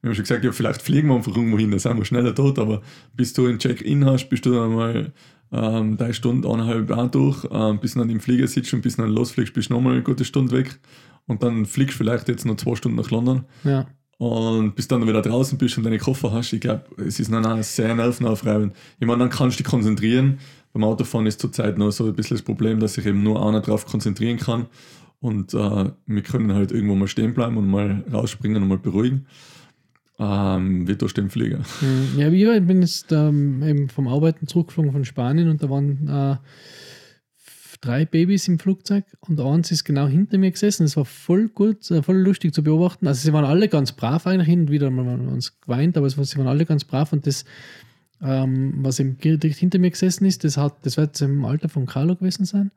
wir 0.00 0.08
haben 0.10 0.14
schon 0.14 0.24
gesagt, 0.24 0.44
ja, 0.44 0.52
vielleicht 0.52 0.82
fliegen 0.82 1.08
wir 1.08 1.16
einfach 1.16 1.34
irgendwo 1.34 1.58
hin, 1.58 1.70
da 1.70 1.78
sind 1.78 1.96
wir 1.96 2.04
schneller 2.04 2.34
tot, 2.34 2.58
aber 2.58 2.82
bis 3.14 3.32
du 3.32 3.46
ein 3.46 3.58
Check-in 3.58 4.04
hast, 4.04 4.28
bist 4.28 4.46
du 4.46 4.52
dann 4.52 4.74
mal 4.74 5.12
ähm, 5.52 5.96
drei 5.96 6.12
Stunden, 6.12 6.46
eineinhalb 6.46 6.90
auch 6.90 7.10
durch, 7.10 7.46
ähm, 7.50 7.78
bis 7.78 7.94
du 7.94 8.00
dann 8.00 8.10
im 8.10 8.20
Flieger 8.20 8.46
sitzt 8.46 8.72
und 8.74 8.82
bis 8.82 8.96
du 8.96 9.02
dann 9.02 9.12
losfliegst, 9.12 9.54
bist 9.54 9.70
du 9.70 9.74
nochmal 9.74 9.94
eine 9.94 10.02
gute 10.02 10.24
Stunde 10.24 10.52
weg 10.52 10.78
und 11.26 11.42
dann 11.42 11.66
fliegst 11.66 11.94
du 11.94 11.98
vielleicht 11.98 12.28
jetzt 12.28 12.44
noch 12.44 12.56
zwei 12.56 12.74
Stunden 12.76 12.98
nach 12.98 13.10
London. 13.10 13.44
Ja. 13.64 13.86
Und 14.18 14.74
bis 14.74 14.88
dann 14.88 15.06
wieder 15.06 15.20
draußen 15.20 15.58
bist 15.58 15.76
und 15.76 15.84
deine 15.84 15.98
Koffer 15.98 16.32
hast, 16.32 16.52
ich 16.52 16.60
glaube, 16.60 16.84
es 16.96 17.20
ist 17.20 17.30
dann 17.30 17.44
auch 17.44 17.62
sehr 17.62 17.94
nervenaufreibend. 17.94 18.74
Ich 18.98 19.06
meine, 19.06 19.18
dann 19.18 19.30
kannst 19.30 19.58
du 19.58 19.62
dich 19.62 19.70
konzentrieren. 19.70 20.38
Beim 20.72 20.84
Autofahren 20.84 21.26
ist 21.26 21.40
zurzeit 21.40 21.76
noch 21.76 21.90
so 21.90 22.06
ein 22.06 22.14
bisschen 22.14 22.36
das 22.36 22.44
Problem, 22.44 22.80
dass 22.80 22.96
ich 22.96 23.04
eben 23.04 23.22
nur 23.22 23.46
einer 23.46 23.60
drauf 23.60 23.84
konzentrieren 23.84 24.38
kann. 24.38 24.66
Und 25.20 25.52
äh, 25.52 25.90
wir 26.06 26.22
können 26.22 26.54
halt 26.54 26.72
irgendwo 26.72 26.94
mal 26.94 27.08
stehen 27.08 27.34
bleiben 27.34 27.58
und 27.58 27.68
mal 27.68 28.04
rausspringen 28.10 28.62
und 28.62 28.68
mal 28.68 28.78
beruhigen 28.78 29.26
ähm, 30.18 30.88
wird 30.88 31.02
durch 31.02 31.14
den 31.14 31.30
Flieger. 31.30 31.60
Hm, 31.80 32.18
ja, 32.18 32.28
ich 32.28 32.66
bin 32.66 32.80
jetzt 32.80 33.12
ähm, 33.12 33.62
eben 33.62 33.88
vom 33.88 34.08
Arbeiten 34.08 34.46
zurückgeflogen 34.46 34.92
von 34.92 35.04
Spanien 35.04 35.48
und 35.48 35.62
da 35.62 35.70
waren 35.70 36.08
äh, 36.08 36.36
drei 37.80 38.04
Babys 38.04 38.48
im 38.48 38.58
Flugzeug 38.58 39.04
und 39.20 39.40
eins 39.40 39.70
ist 39.70 39.84
genau 39.84 40.06
hinter 40.06 40.38
mir 40.38 40.50
gesessen. 40.50 40.84
Es 40.84 40.96
war 40.96 41.04
voll 41.04 41.48
gut, 41.48 41.90
äh, 41.90 42.02
voll 42.02 42.16
lustig 42.16 42.54
zu 42.54 42.62
beobachten. 42.62 43.06
Also 43.06 43.22
sie 43.22 43.32
waren 43.32 43.44
alle 43.44 43.68
ganz 43.68 43.92
brav 43.92 44.26
eigentlich 44.26 44.48
hin 44.48 44.60
und 44.60 44.70
wieder 44.70 44.90
wir 44.90 45.02
uns 45.32 45.60
geweint, 45.60 45.96
aber 45.96 46.08
sie 46.08 46.38
waren 46.38 46.46
alle 46.46 46.64
ganz 46.64 46.84
brav 46.84 47.12
und 47.12 47.26
das, 47.26 47.44
ähm, 48.22 48.74
was 48.78 48.98
eben 48.98 49.18
direkt 49.18 49.56
hinter 49.56 49.78
mir 49.78 49.90
gesessen 49.90 50.24
ist, 50.24 50.44
das, 50.44 50.56
hat, 50.56 50.84
das 50.86 50.96
wird 50.96 51.20
im 51.20 51.44
Alter 51.44 51.68
von 51.68 51.86
Carlo 51.86 52.16
gewesen 52.16 52.44
sein. 52.44 52.70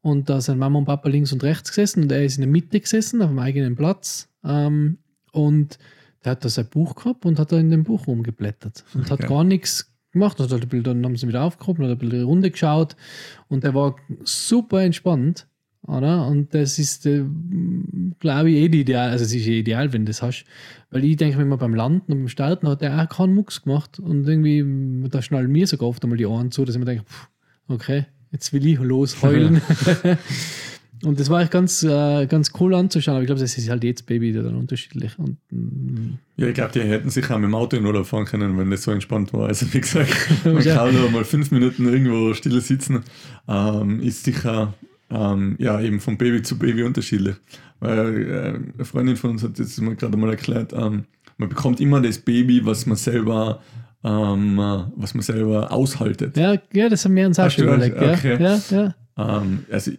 Und 0.00 0.30
da 0.30 0.40
sind 0.40 0.58
Mama 0.58 0.78
und 0.78 0.84
Papa 0.84 1.08
links 1.08 1.32
und 1.32 1.42
rechts 1.42 1.70
gesessen 1.70 2.04
und 2.04 2.12
er 2.12 2.24
ist 2.24 2.36
in 2.36 2.42
der 2.42 2.50
Mitte 2.50 2.80
gesessen, 2.80 3.20
auf 3.20 3.28
dem 3.28 3.38
eigenen 3.38 3.76
Platz. 3.76 4.28
Ähm, 4.44 4.98
und 5.32 5.78
der 6.24 6.32
hat 6.32 6.44
da 6.44 6.48
sein 6.48 6.66
Buch 6.66 6.94
gehabt 6.94 7.24
und 7.24 7.38
hat 7.38 7.52
da 7.52 7.58
in 7.58 7.70
dem 7.70 7.84
Buch 7.84 8.06
rumgeblättert 8.06 8.84
und 8.94 9.10
okay. 9.10 9.10
hat 9.10 9.28
gar 9.28 9.44
nichts 9.44 9.92
gemacht. 10.12 10.40
Also 10.40 10.58
dann 10.58 11.04
haben 11.04 11.16
sie 11.16 11.28
wieder 11.28 11.42
aufgehoben, 11.42 11.84
hat 11.84 11.92
ein 11.92 11.98
bisschen 11.98 12.24
Runde 12.24 12.50
geschaut 12.50 12.96
und 13.48 13.64
der 13.64 13.74
war 13.74 13.96
super 14.24 14.82
entspannt. 14.82 15.46
Oder? 15.86 16.26
Und 16.26 16.52
das 16.54 16.78
ist, 16.78 17.06
äh, 17.06 17.24
glaube 18.18 18.50
ich, 18.50 18.56
eh 18.56 18.68
die 18.68 18.80
ideal. 18.80 19.10
Also, 19.10 19.24
es 19.24 19.34
ist 19.34 19.46
eh 19.46 19.60
ideal, 19.60 19.92
wenn 19.92 20.04
du 20.04 20.10
das 20.10 20.22
hast. 20.22 20.44
Weil 20.90 21.04
ich 21.04 21.16
denke, 21.16 21.38
wenn 21.38 21.48
man 21.48 21.58
beim 21.58 21.74
Landen 21.74 22.12
und 22.12 22.18
beim 22.18 22.28
Starten 22.28 22.68
hat 22.68 22.82
er 22.82 23.02
auch 23.02 23.08
keinen 23.08 23.34
Mucks 23.34 23.62
gemacht. 23.62 23.98
Und 23.98 24.28
irgendwie, 24.28 25.08
da 25.08 25.22
schnallen 25.22 25.50
mir 25.50 25.66
sogar 25.66 25.88
oft 25.88 26.02
einmal 26.02 26.18
die 26.18 26.26
Ohren 26.26 26.50
zu, 26.50 26.64
dass 26.64 26.74
ich 26.74 26.78
mir 26.78 26.84
denke, 26.84 27.04
okay, 27.68 28.06
jetzt 28.32 28.52
will 28.52 28.66
ich 28.66 28.78
losheulen. 28.78 29.62
Und 31.04 31.20
das 31.20 31.30
war 31.30 31.40
echt 31.40 31.50
ganz, 31.50 31.82
äh, 31.82 32.26
ganz 32.26 32.52
cool 32.58 32.74
anzuschauen, 32.74 33.16
aber 33.16 33.22
ich 33.22 33.26
glaube, 33.26 33.40
das 33.40 33.56
ist 33.56 33.68
halt 33.68 33.84
jetzt 33.84 34.06
Baby 34.06 34.32
dann 34.32 34.56
unterschiedlich. 34.56 35.18
Und, 35.18 35.36
mm. 35.50 36.18
ja, 36.36 36.48
ich 36.48 36.54
glaube, 36.54 36.72
die 36.72 36.80
hätten 36.80 37.10
sich 37.10 37.30
auch 37.30 37.38
mit 37.38 37.44
dem 37.44 37.54
Auto 37.54 37.76
in 37.76 37.86
Urlaub 37.86 38.06
fahren 38.06 38.24
können, 38.24 38.58
wenn 38.58 38.70
das 38.70 38.82
so 38.82 38.90
entspannt 38.90 39.32
war. 39.32 39.48
Also 39.48 39.72
wie 39.72 39.80
gesagt, 39.80 40.10
man 40.44 40.62
kann 40.62 40.94
nur 40.94 41.10
mal 41.10 41.24
fünf 41.24 41.50
Minuten 41.50 41.86
irgendwo 41.86 42.34
still 42.34 42.60
sitzen, 42.60 43.04
ähm, 43.46 44.00
ist 44.00 44.24
sicher 44.24 44.74
ähm, 45.10 45.56
ja, 45.58 45.80
eben 45.80 46.00
von 46.00 46.18
Baby 46.18 46.42
zu 46.42 46.58
Baby 46.58 46.82
unterschiedlich. 46.82 47.36
Weil 47.80 48.30
äh, 48.30 48.74
eine 48.74 48.84
Freundin 48.84 49.16
von 49.16 49.30
uns 49.30 49.42
hat 49.42 49.58
das 49.58 49.76
gerade 49.76 50.16
mal 50.16 50.30
erklärt, 50.30 50.72
ähm, 50.72 51.04
man 51.36 51.48
bekommt 51.48 51.80
immer 51.80 52.00
das 52.00 52.18
Baby, 52.18 52.64
was 52.66 52.86
man 52.86 52.96
selber 52.96 53.60
ähm, 54.04 54.56
was 54.96 55.14
man 55.14 55.22
selber 55.22 55.72
aushaltet. 55.72 56.36
Ja, 56.36 56.56
ja 56.72 56.88
das 56.88 57.04
haben 57.04 57.16
wir 57.16 57.26
uns 57.26 57.38
auch 57.38 57.50
schon 57.50 57.64
überlegt. 57.64 57.96
Okay. 57.96 58.36
Ja, 58.40 58.56
ja, 58.70 58.94
ja. 59.16 59.38
Ähm, 59.40 59.64
also 59.70 59.92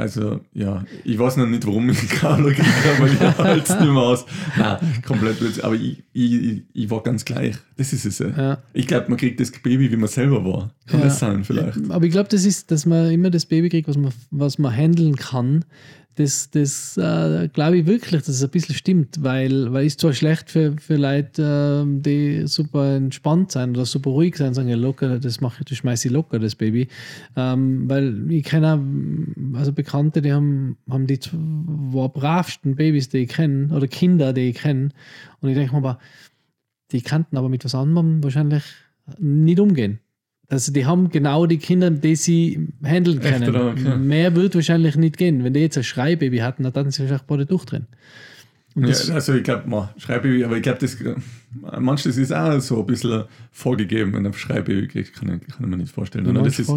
also, 0.00 0.40
ja, 0.54 0.82
ich 1.04 1.18
weiß 1.18 1.36
noch 1.36 1.46
nicht, 1.46 1.66
warum 1.66 1.90
ich 1.90 2.08
Carlo 2.08 2.50
habe, 2.50 2.96
aber 2.96 3.06
ich 3.06 3.20
halte 3.38 3.72
es 3.72 3.80
nicht 3.80 3.92
mehr 3.92 4.02
aus. 4.02 4.24
Nein, 4.56 4.78
komplett 5.06 5.38
blöd. 5.38 5.62
Aber 5.62 5.74
ich, 5.74 6.02
ich, 6.14 6.62
ich 6.72 6.90
war 6.90 7.02
ganz 7.02 7.22
gleich. 7.22 7.56
Das 7.76 7.92
ist 7.92 8.06
es. 8.06 8.18
Ja. 8.20 8.62
Ich 8.72 8.86
glaube, 8.86 9.10
man 9.10 9.18
kriegt 9.18 9.38
das 9.40 9.50
Baby, 9.50 9.92
wie 9.92 9.96
man 9.96 10.08
selber 10.08 10.42
war. 10.42 10.74
Kann 10.86 11.00
ja. 11.00 11.06
das 11.06 11.18
sein, 11.18 11.44
vielleicht? 11.44 11.78
Aber 11.90 12.02
ich 12.06 12.12
glaube, 12.12 12.30
das 12.30 12.46
ist, 12.46 12.70
dass 12.70 12.86
man 12.86 13.10
immer 13.10 13.28
das 13.28 13.44
Baby 13.44 13.68
kriegt, 13.68 13.88
was 13.88 13.98
man, 13.98 14.10
was 14.30 14.58
man 14.58 14.74
handeln 14.74 15.16
kann 15.16 15.66
das, 16.20 16.50
das 16.50 16.96
äh, 16.98 17.48
glaube 17.48 17.78
ich 17.78 17.86
wirklich, 17.86 18.20
dass 18.22 18.28
es 18.28 18.44
ein 18.44 18.50
bisschen 18.50 18.74
stimmt, 18.74 19.22
weil, 19.22 19.72
weil 19.72 19.86
ist 19.86 20.00
zwar 20.00 20.12
schlecht 20.12 20.50
für, 20.50 20.76
für 20.78 20.96
Leute, 20.96 21.86
äh, 21.86 22.00
die 22.02 22.46
super 22.46 22.96
entspannt 22.96 23.52
sein 23.52 23.70
oder 23.70 23.86
super 23.86 24.10
ruhig 24.10 24.36
sein, 24.36 24.52
sagen 24.52 24.68
ja 24.68 24.76
locker, 24.76 25.18
das 25.18 25.40
mache 25.40 25.60
ich, 25.60 25.64
das 25.66 25.78
schmeiße 25.78 26.08
ich 26.08 26.14
locker, 26.14 26.38
das 26.38 26.54
Baby. 26.54 26.88
Ähm, 27.36 27.88
weil 27.88 28.30
ich 28.30 28.44
kenne 28.44 28.84
also 29.54 29.72
Bekannte, 29.72 30.20
die 30.20 30.32
haben, 30.32 30.76
haben 30.90 31.06
die 31.06 31.18
zwei 31.18 32.08
bravsten 32.08 32.76
Babys, 32.76 33.08
die 33.08 33.18
ich 33.18 33.30
kenne, 33.30 33.74
oder 33.74 33.88
Kinder, 33.88 34.34
die 34.34 34.50
ich 34.50 34.56
kenne. 34.56 34.90
Und 35.40 35.48
ich 35.48 35.56
denke 35.56 35.72
mir 35.72 35.78
aber, 35.78 35.98
die 36.92 37.00
kannten 37.00 37.38
aber 37.38 37.48
mit 37.48 37.64
was 37.64 37.74
anderem 37.74 38.22
wahrscheinlich 38.22 38.64
nicht 39.18 39.58
umgehen. 39.58 40.00
Also 40.50 40.72
die 40.72 40.84
haben 40.84 41.10
genau 41.10 41.46
die 41.46 41.58
Kinder, 41.58 41.90
die 41.90 42.16
sie 42.16 42.68
handeln 42.84 43.20
können. 43.20 43.42
Echt, 43.42 43.54
okay. 43.54 43.96
Mehr 43.96 44.34
wird 44.34 44.56
wahrscheinlich 44.56 44.96
nicht 44.96 45.16
gehen. 45.16 45.44
Wenn 45.44 45.54
die 45.54 45.60
jetzt 45.60 45.78
ein 45.78 45.84
Schreibaby 45.84 46.38
hatten, 46.38 46.64
dann 46.64 46.74
hatten 46.74 46.90
sie 46.90 47.02
wahrscheinlich 47.02 47.26
beide 47.26 47.46
durchdrehen. 47.46 47.86
Und 47.86 47.88
Ja, 47.88 47.98
das, 48.74 49.10
also 49.10 49.34
ich 49.34 49.42
glaube, 49.42 49.88
Schreibbaby, 49.98 50.44
aber 50.44 50.56
ich 50.56 50.62
glaube, 50.62 50.78
das 50.80 50.96
manches 51.80 52.16
ist 52.16 52.32
auch 52.32 52.60
so 52.60 52.78
ein 52.80 52.86
bisschen 52.86 53.24
vorgegeben, 53.50 54.12
wenn 54.12 54.24
ein 54.24 54.32
Schreibbaby 54.32 54.86
kriegt, 54.86 55.14
kann 55.14 55.40
ich, 55.40 55.54
kann 55.56 55.68
mir 55.68 55.76
nicht 55.76 55.92
vorstellen. 55.92 56.26
Oder? 56.28 56.42
Das 56.42 56.58
ist, 56.60 56.72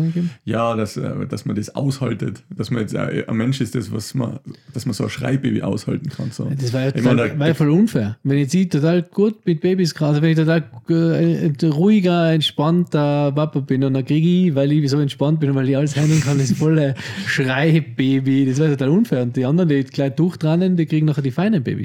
ja, 0.46 0.76
dass, 0.76 0.98
äh, 0.98 1.28
dass 1.28 1.46
man 1.46 1.56
das 1.56 1.76
aushaltet, 1.76 2.42
dass 2.50 2.72
man 2.72 2.82
jetzt 2.82 2.96
äh, 2.96 3.24
ein 3.28 3.38
Mensch 3.38 3.62
ist, 3.62 3.76
das, 3.76 3.92
was 3.92 4.16
man, 4.16 4.40
dass 4.74 4.88
man 4.88 4.94
so 4.94 5.04
ein 5.04 5.10
Schreibbaby 5.12 5.62
aushalten 5.62 6.10
kann. 6.10 6.32
So. 6.32 6.52
Das 6.60 6.74
war 6.74 6.82
ja 6.82 6.88
Ich 6.88 6.94
total, 6.96 7.16
meine, 7.16 7.30
da- 7.30 7.40
war 7.40 7.48
ja 7.50 7.54
voll 7.54 7.70
unfair. 7.70 8.18
Wenn 8.24 8.40
ich 8.40 8.50
sie 8.50 8.68
total 8.68 9.04
gut 9.04 9.46
mit 9.46 9.62
Babys 9.62 9.94
gerade, 9.94 10.20
wenn 10.24 10.32
ich 10.32 10.38
total 10.38 10.64
äh, 10.90 11.66
ruhiger, 11.68 12.32
entspannter 12.34 13.32
Papa 13.32 13.60
bin 13.60 13.84
und 13.84 13.94
dann 13.94 14.06
kriege 14.06 14.48
ich, 14.48 14.56
weil 14.56 14.72
ich 14.72 14.90
so 14.90 15.00
entspannt 15.00 15.40
bin 15.40 15.52
und 15.52 15.56
weil 15.56 15.70
ich 15.70 15.78
alles 15.78 15.96
handeln 15.96 16.22
kann, 16.22 16.40
das 16.40 16.52
volle 16.52 16.96
Schreibaby, 17.28 18.46
das 18.48 18.60
war 18.60 18.68
total 18.70 18.90
unfair. 18.90 19.22
Und 19.22 19.36
die 19.36 19.46
anderen, 19.46 19.70
die 19.70 19.84
gleich 19.84 20.14
durchtrennen, 20.16 20.76
die 20.76 20.88
kriegen 20.88 21.06
nachher 21.06 21.22
die 21.22 21.32
feinen 21.32 21.62
Babys. 21.64 21.83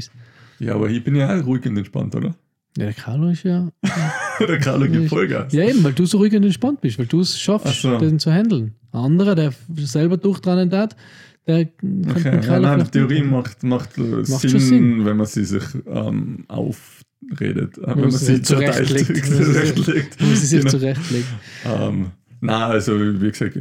Ja, 0.61 0.75
aber 0.75 0.89
ich 0.91 1.03
bin 1.05 1.15
ja 1.17 1.39
auch 1.39 1.45
ruhig 1.47 1.65
und 1.67 1.77
entspannt, 1.77 2.15
oder? 2.17 2.35
Ja, 2.77 2.85
der 2.87 2.93
Carlo 2.93 3.29
ist 3.31 3.43
ja. 3.45 3.69
Der 4.41 4.59
Carlo 4.59 4.87
gibt 4.89 5.09
Vollgas. 5.09 5.53
Ja, 5.53 5.65
eben, 5.65 5.83
weil 5.83 5.93
du 5.95 6.05
so 6.07 6.19
ruhig 6.19 6.33
und 6.35 6.45
entspannt 6.45 6.81
bist, 6.81 6.99
weil 6.99 7.07
du 7.07 7.21
es 7.21 7.39
schaffst, 7.39 7.83
so. 7.83 7.99
den 7.99 8.19
zu 8.21 8.31
handeln. 8.33 8.75
Ein 8.93 9.01
anderer, 9.01 9.35
der 9.35 9.53
selber 9.79 10.17
durchtrennen 10.17 10.71
hat, 10.73 10.95
der 11.47 11.65
kann 11.67 12.07
Okay, 12.11 12.31
den 12.31 12.43
ja, 12.43 12.61
nein, 12.61 12.91
Theorie 12.91 13.23
macht, 13.23 13.63
macht, 13.65 13.99
äh, 13.99 14.25
schon 14.25 14.39
Sinn, 14.39 14.61
Sinn. 14.61 15.05
wenn 15.05 15.17
man 15.17 15.27
sie 15.27 15.45
sich 15.45 15.65
ähm, 15.87 16.45
aufredet, 16.49 17.79
äh, 17.79 17.83
wenn 17.83 17.89
man 17.89 18.01
man 18.01 18.11
sie 18.13 18.37
sie 18.37 18.43
zurechtlegt. 18.43 19.07
zurechtlegt. 19.27 19.27
zurechtlegt. 19.27 20.21
Muss 20.21 20.43
ich 20.43 20.49
sich 20.51 20.59
Genau. 20.61 20.71
zurechtlegen. 20.71 21.27
Ähm, 21.65 22.07
na, 22.41 22.67
also 22.69 22.93
wie 22.99 23.31
gesagt, 23.31 23.59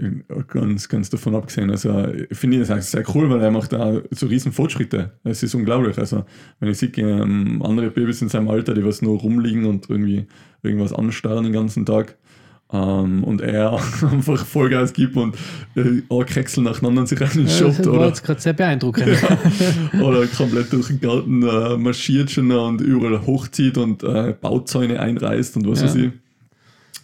ganz, 0.47 0.87
ganz 0.87 1.09
davon 1.09 1.35
abgesehen. 1.35 1.71
Also 1.71 2.07
ich 2.29 2.37
finde 2.37 2.59
das 2.59 2.69
eigentlich 2.69 2.85
sehr 2.85 3.03
cool, 3.15 3.29
weil 3.29 3.41
er 3.41 3.51
macht 3.51 3.73
da 3.73 4.01
so 4.11 4.27
riesen 4.27 4.51
Fortschritte. 4.51 5.11
Es 5.23 5.41
ist 5.41 5.55
unglaublich. 5.55 5.97
Also 5.97 6.25
wenn 6.59 6.69
ich 6.69 6.77
sehe, 6.77 6.91
ähm, 6.97 7.61
andere 7.63 7.89
Babys 7.89 8.21
in 8.21 8.29
seinem 8.29 8.49
Alter, 8.49 8.73
die 8.73 8.85
was 8.85 9.01
nur 9.01 9.19
rumliegen 9.19 9.65
und 9.65 9.89
irgendwie 9.89 10.27
irgendwas 10.61 10.93
anstarren 10.93 11.43
den 11.45 11.53
ganzen 11.53 11.85
Tag. 11.85 12.15
Ähm, 12.71 13.23
und 13.23 13.39
er 13.41 13.73
einfach 14.11 14.45
Vollgas 14.45 14.91
gibt 14.93 15.15
und 15.15 15.35
äh, 15.75 16.01
Krecksel 16.25 16.63
nacheinander 16.63 17.07
sich 17.07 17.19
Ja, 17.19 17.25
reinschoppt 17.27 17.79
das 17.79 17.87
war 17.87 17.93
oder, 17.93 18.07
jetzt 18.07 18.23
gerade 18.25 18.41
sehr 18.41 18.53
beeindruckend. 18.53 19.07
oder 20.01 20.27
komplett 20.27 20.73
durch 20.73 20.87
den 20.87 20.99
Garten 20.99 21.43
äh, 21.43 21.77
marschiert 21.77 22.29
schon 22.29 22.51
und 22.51 22.81
überall 22.81 23.25
hochzieht 23.25 23.77
und 23.77 24.03
äh, 24.03 24.35
Bauzäune 24.39 24.99
einreißt 24.99 25.55
und 25.55 25.67
was 25.67 25.79
Ja. 25.79 25.85
weiß 25.85 25.95
ich. 25.95 26.11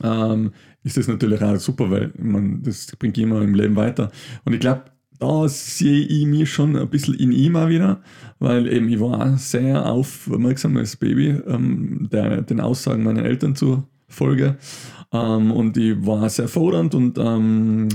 Ähm, 0.03 0.51
ist 0.83 0.97
das 0.97 1.07
natürlich 1.07 1.41
auch 1.41 1.57
super, 1.57 1.89
weil 1.89 2.11
man, 2.17 2.61
das 2.61 2.87
bringt 2.97 3.17
immer 3.17 3.41
im 3.41 3.53
Leben 3.53 3.75
weiter. 3.75 4.11
Und 4.45 4.53
ich 4.53 4.59
glaube, 4.59 4.83
da 5.19 5.47
sehe 5.47 6.05
ich 6.05 6.25
mich 6.25 6.51
schon 6.51 6.75
ein 6.75 6.89
bisschen 6.89 7.13
in 7.13 7.31
ihm 7.31 7.55
auch 7.55 7.69
wieder, 7.69 8.01
weil 8.39 8.67
eben 8.67 8.89
ich 8.89 8.99
war 8.99 9.33
auch 9.33 9.37
sehr 9.37 9.85
aufmerksam 9.85 10.75
als 10.77 10.97
Baby, 10.97 11.29
ähm, 11.47 12.09
der, 12.11 12.41
den 12.41 12.59
Aussagen 12.59 13.03
meiner 13.03 13.23
Eltern 13.23 13.55
zu 13.55 13.83
Folge. 14.07 14.57
Ähm, 15.11 15.51
und 15.51 15.77
ich 15.77 16.05
war 16.05 16.29
sehr 16.29 16.47
fordernd 16.47 16.95
und 16.95 17.17
ähm, 17.17 17.87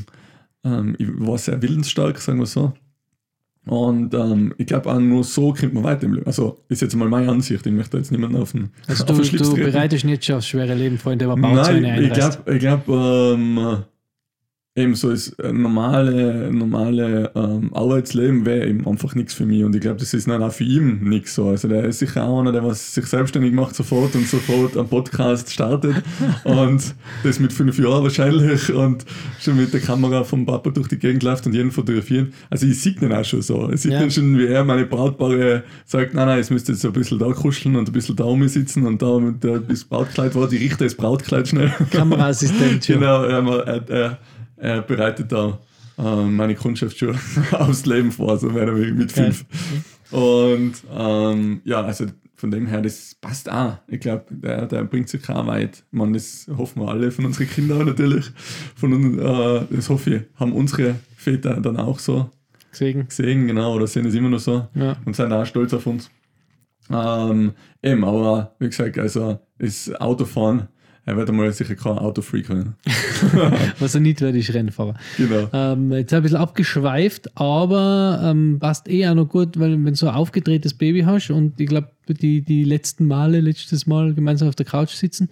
ähm, 0.65 0.97
ich 0.99 1.09
war 1.19 1.39
sehr 1.39 1.61
willensstark, 1.61 2.19
sagen 2.19 2.39
wir 2.39 2.47
so. 2.47 2.73
Und 3.69 4.15
ähm, 4.15 4.55
ich 4.59 4.67
glaube, 4.67 4.91
auch 4.91 4.99
nur 4.99 5.25
so 5.25 5.53
kommt 5.53 5.75
man 5.75 5.85
weiter 5.85 6.05
im 6.05 6.15
Leben. 6.15 6.27
Also, 6.27 6.59
ist 6.69 6.83
jetzt 6.83 6.95
mal 6.97 7.09
meine 7.09 7.31
Ansicht. 7.31 7.67
Ich 7.67 7.73
möchte 7.73 7.97
jetzt 7.99 8.11
niemanden 8.13 8.37
auf 8.37 8.53
den, 8.53 8.71
Also 8.87 9.05
auf 9.05 9.09
den 9.11 9.17
du, 9.19 9.25
Schlips 9.25 9.51
du 9.51 9.57
bereitest 9.57 10.05
nicht 10.05 10.25
schon 10.25 10.37
aufs 10.37 10.47
schwere 10.49 10.75
Leben 10.75 10.99
indem 11.13 11.29
man 11.29 11.41
Bauzäune 11.43 11.81
Nein, 11.83 12.05
ich 12.05 12.11
einreißt. 12.13 12.45
glaube, 12.45 12.55
ich 12.55 12.61
glaub, 12.61 12.89
ähm, 12.89 13.79
eben 14.79 14.95
so 14.95 15.11
das 15.11 15.35
normale, 15.53 16.51
normale 16.53 17.31
ähm, 17.35 17.71
Arbeitsleben 17.75 18.47
wäre 18.47 18.67
eben 18.67 18.87
einfach 18.87 19.15
nichts 19.15 19.35
für 19.35 19.45
mich. 19.47 19.65
Und 19.65 19.75
ich 19.75 19.81
glaube, 19.81 19.99
das 19.99 20.15
ist 20.15 20.29
dann 20.29 20.43
auch 20.43 20.53
für 20.53 20.65
ihn 20.65 21.01
nichts 21.03 21.35
so. 21.35 21.49
Also 21.49 21.69
der 21.69 21.85
ist 21.85 21.99
sicher 21.99 22.25
auch 22.25 22.41
einer, 22.41 22.53
der 22.53 22.65
was 22.65 22.95
sich 22.95 23.07
selbstständig 23.07 23.53
macht 23.53 23.75
sofort 23.75 24.15
und 24.15 24.27
sofort 24.27 24.77
einen 24.77 24.89
Podcast 24.89 25.53
startet. 25.53 25.97
und 26.45 26.95
das 27.25 27.41
mit 27.41 27.53
fünf 27.53 27.79
Jahren 27.79 28.03
wahrscheinlich 28.03 28.73
und 28.73 29.05
schon 29.41 29.57
mit 29.57 29.73
der 29.73 29.81
Kamera 29.81 30.25
vom 30.25 30.47
Papa 30.47 30.71
durch 30.71 30.89
die 30.89 30.99
Gegend 30.99 31.23
läuft 31.23 31.47
und 31.47 31.55
jeden 31.55 31.71
fotografieren. 31.71 32.33
Also 32.51 32.67
ich 32.67 32.81
sehe 32.81 32.93
den 32.93 33.13
auch 33.13 33.25
schon 33.25 33.43
so. 33.43 33.71
Ich 33.73 33.83
sehe 33.83 33.93
Ja. 33.93 34.01
den 34.01 34.11
schon, 34.11 34.39
wie 34.39 34.47
er 34.47 34.65
meine 34.65 34.87
Brautpaare 34.87 35.65
sagt, 35.85 36.15
nein, 36.15 36.27
nein, 36.27 36.39
jetzt 36.39 36.51
müsst 36.51 36.69
ihr 36.69 36.75
jetzt 36.75 36.85
ein 36.85 36.93
bisschen 36.93 37.19
da 37.19 37.31
kuscheln 37.33 37.77
und 37.77 37.89
ein 37.89 37.93
bisschen 37.93 38.17
da 38.17 38.27
sitzen 38.49 38.87
und 38.87 39.03
da 39.03 39.19
mit 39.19 39.43
das 39.43 39.85
Brautkleid 39.85 40.35
war, 40.35 40.49
die 40.49 40.57
richte 40.57 40.85
das 40.85 40.95
Brautkleid 40.95 41.49
schnell. 41.49 41.73
Kameraassistent 41.91 42.85
schon. 42.85 43.01
Genau, 43.01 43.25
er, 43.25 43.67
er, 43.67 43.91
er, 43.91 44.19
er 44.61 44.83
bereitet 44.83 45.31
da 45.33 45.59
äh, 45.99 46.25
meine 46.25 46.55
Kundschaft 46.55 46.99
schon 46.99 47.17
aufs 47.53 47.87
Leben 47.87 48.13
vor, 48.13 48.37
so 48.39 48.49
mehr 48.51 48.65
oder 48.65 48.77
weniger 48.77 48.95
mit 48.95 49.13
fünf. 49.13 49.45
Und 50.11 50.75
ähm, 50.97 51.61
ja, 51.65 51.83
also 51.83 52.07
von 52.35 52.51
dem 52.53 52.67
her, 52.67 52.81
das 52.81 53.17
passt 53.21 53.51
auch. 53.51 53.79
Ich 53.89 53.99
glaube, 54.01 54.25
der, 54.31 54.67
der 54.67 54.85
bringt 54.85 55.09
sich 55.09 55.29
auch 55.29 55.47
weit. 55.47 55.85
Meine, 55.91 56.13
das 56.13 56.49
hoffen 56.57 56.83
wir 56.83 56.89
alle 56.89 57.11
von 57.11 57.25
unseren 57.27 57.49
Kindern 57.49 57.85
natürlich. 57.87 58.31
Von, 58.77 58.93
uns, 58.93 59.17
äh, 59.19 59.75
das 59.77 59.89
hoffe 59.91 60.15
ich, 60.15 60.23
haben 60.39 60.53
unsere 60.53 60.95
Väter 61.17 61.61
dann 61.61 61.77
auch 61.79 61.99
so 61.99 62.31
Deswegen. 62.73 63.09
gesehen, 63.09 63.49
genau, 63.49 63.75
oder 63.75 63.87
sehen 63.89 64.07
es 64.07 64.15
immer 64.15 64.29
noch 64.29 64.39
so 64.39 64.69
Ja. 64.75 64.97
und 65.05 65.17
sind 65.17 65.33
auch 65.33 65.45
stolz 65.47 65.75
auf 65.75 65.87
uns. 65.87 66.11
Ähm, 66.91 67.53
eben, 67.83 68.05
aber 68.05 68.55
wie 68.61 68.69
gesagt, 68.69 68.99
also 68.99 69.41
das 69.59 69.93
Autofahren, 70.01 70.69
er 71.09 71.17
wird 71.17 71.31
einmal 71.31 71.51
sicher 71.53 71.75
kein 71.75 71.97
Autofreak 71.97 72.51
werden. 72.51 72.75
Was 73.79 73.95
er 73.95 74.01
nicht 74.03 74.21
wird, 74.21 74.37
ist 74.37 74.53
Rennfahrer. 74.53 74.95
Genau. 75.17 75.49
Ähm, 75.55 75.91
jetzt 75.93 76.13
ein 76.13 76.23
bisschen 76.23 76.37
abgeschweift, 76.37 77.35
aber 77.35 78.21
ähm, 78.23 78.59
passt 78.61 78.91
eh 78.91 79.09
auch 79.09 79.15
noch 79.15 79.27
gut, 79.27 79.59
weil 79.59 79.73
wenn 79.73 79.85
du 79.85 79.95
so 79.95 80.09
ein 80.09 80.15
aufgedrehtes 80.15 80.75
Baby 80.75 81.01
hast 81.01 81.31
und 81.31 81.59
ich 81.59 81.67
glaube, 81.67 81.89
die, 82.15 82.43
die 82.43 82.65
letzten 82.65 83.07
Male, 83.07 83.41
letztes 83.41 83.87
Mal 83.87 84.15
gemeinsam 84.15 84.49
auf 84.49 84.55
der 84.55 84.67
Couch 84.67 84.91
sitzen. 84.91 85.29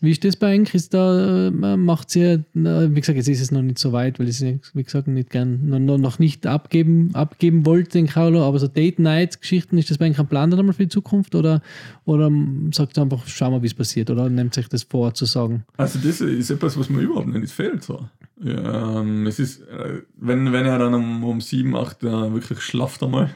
Wie 0.00 0.10
ist 0.10 0.24
das 0.24 0.36
bei 0.36 0.58
euch? 0.60 0.74
Ist 0.74 0.94
da, 0.94 1.48
äh, 1.48 1.76
macht 1.76 2.10
sie, 2.10 2.44
wie 2.54 3.00
gesagt, 3.00 3.16
jetzt 3.16 3.28
ist 3.28 3.40
es 3.40 3.50
noch 3.50 3.62
nicht 3.62 3.78
so 3.78 3.92
weit, 3.92 4.18
weil 4.18 4.28
ich 4.28 4.40
es, 4.40 4.74
wie 4.74 4.82
gesagt, 4.82 5.08
nicht 5.08 5.30
gern, 5.30 5.84
noch- 5.84 6.18
nicht 6.18 6.46
abgeben, 6.46 7.10
abgeben 7.14 7.64
wollte, 7.66 7.90
den 7.92 8.06
Kaulo, 8.06 8.42
aber 8.46 8.58
so 8.58 8.68
Date-Night-Geschichten, 8.68 9.78
ist 9.78 9.90
das 9.90 9.98
bei 9.98 10.10
euch 10.10 10.18
ein 10.18 10.26
Plan 10.26 10.50
dann 10.50 10.72
für 10.72 10.82
die 10.84 10.88
Zukunft 10.88 11.34
oder, 11.34 11.62
oder 12.04 12.30
sagt 12.72 12.98
ihr 12.98 13.02
einfach, 13.02 13.26
schauen 13.26 13.52
wir, 13.52 13.62
wie 13.62 13.66
es 13.66 13.74
passiert 13.74 14.10
oder 14.10 14.28
nehmt 14.28 14.54
sich 14.54 14.68
das 14.68 14.82
vor 14.84 15.14
zu 15.14 15.24
sagen? 15.24 15.64
Also 15.76 15.98
das 15.98 16.20
ist 16.20 16.50
etwas, 16.50 16.78
was 16.78 16.88
mir 16.90 17.00
überhaupt 17.00 17.28
nicht 17.28 17.52
fehlt. 17.52 17.82
So. 17.82 18.08
Ja, 18.42 19.00
ähm, 19.00 19.26
es 19.26 19.38
ist, 19.38 19.60
äh, 19.62 20.02
wenn, 20.16 20.52
wenn 20.52 20.66
er 20.66 20.78
dann 20.78 20.94
um, 20.94 21.24
um 21.24 21.40
7, 21.40 21.74
8 21.76 22.02
äh, 22.02 22.06
wirklich 22.34 22.60
schlaft 22.60 23.02
einmal 23.02 23.34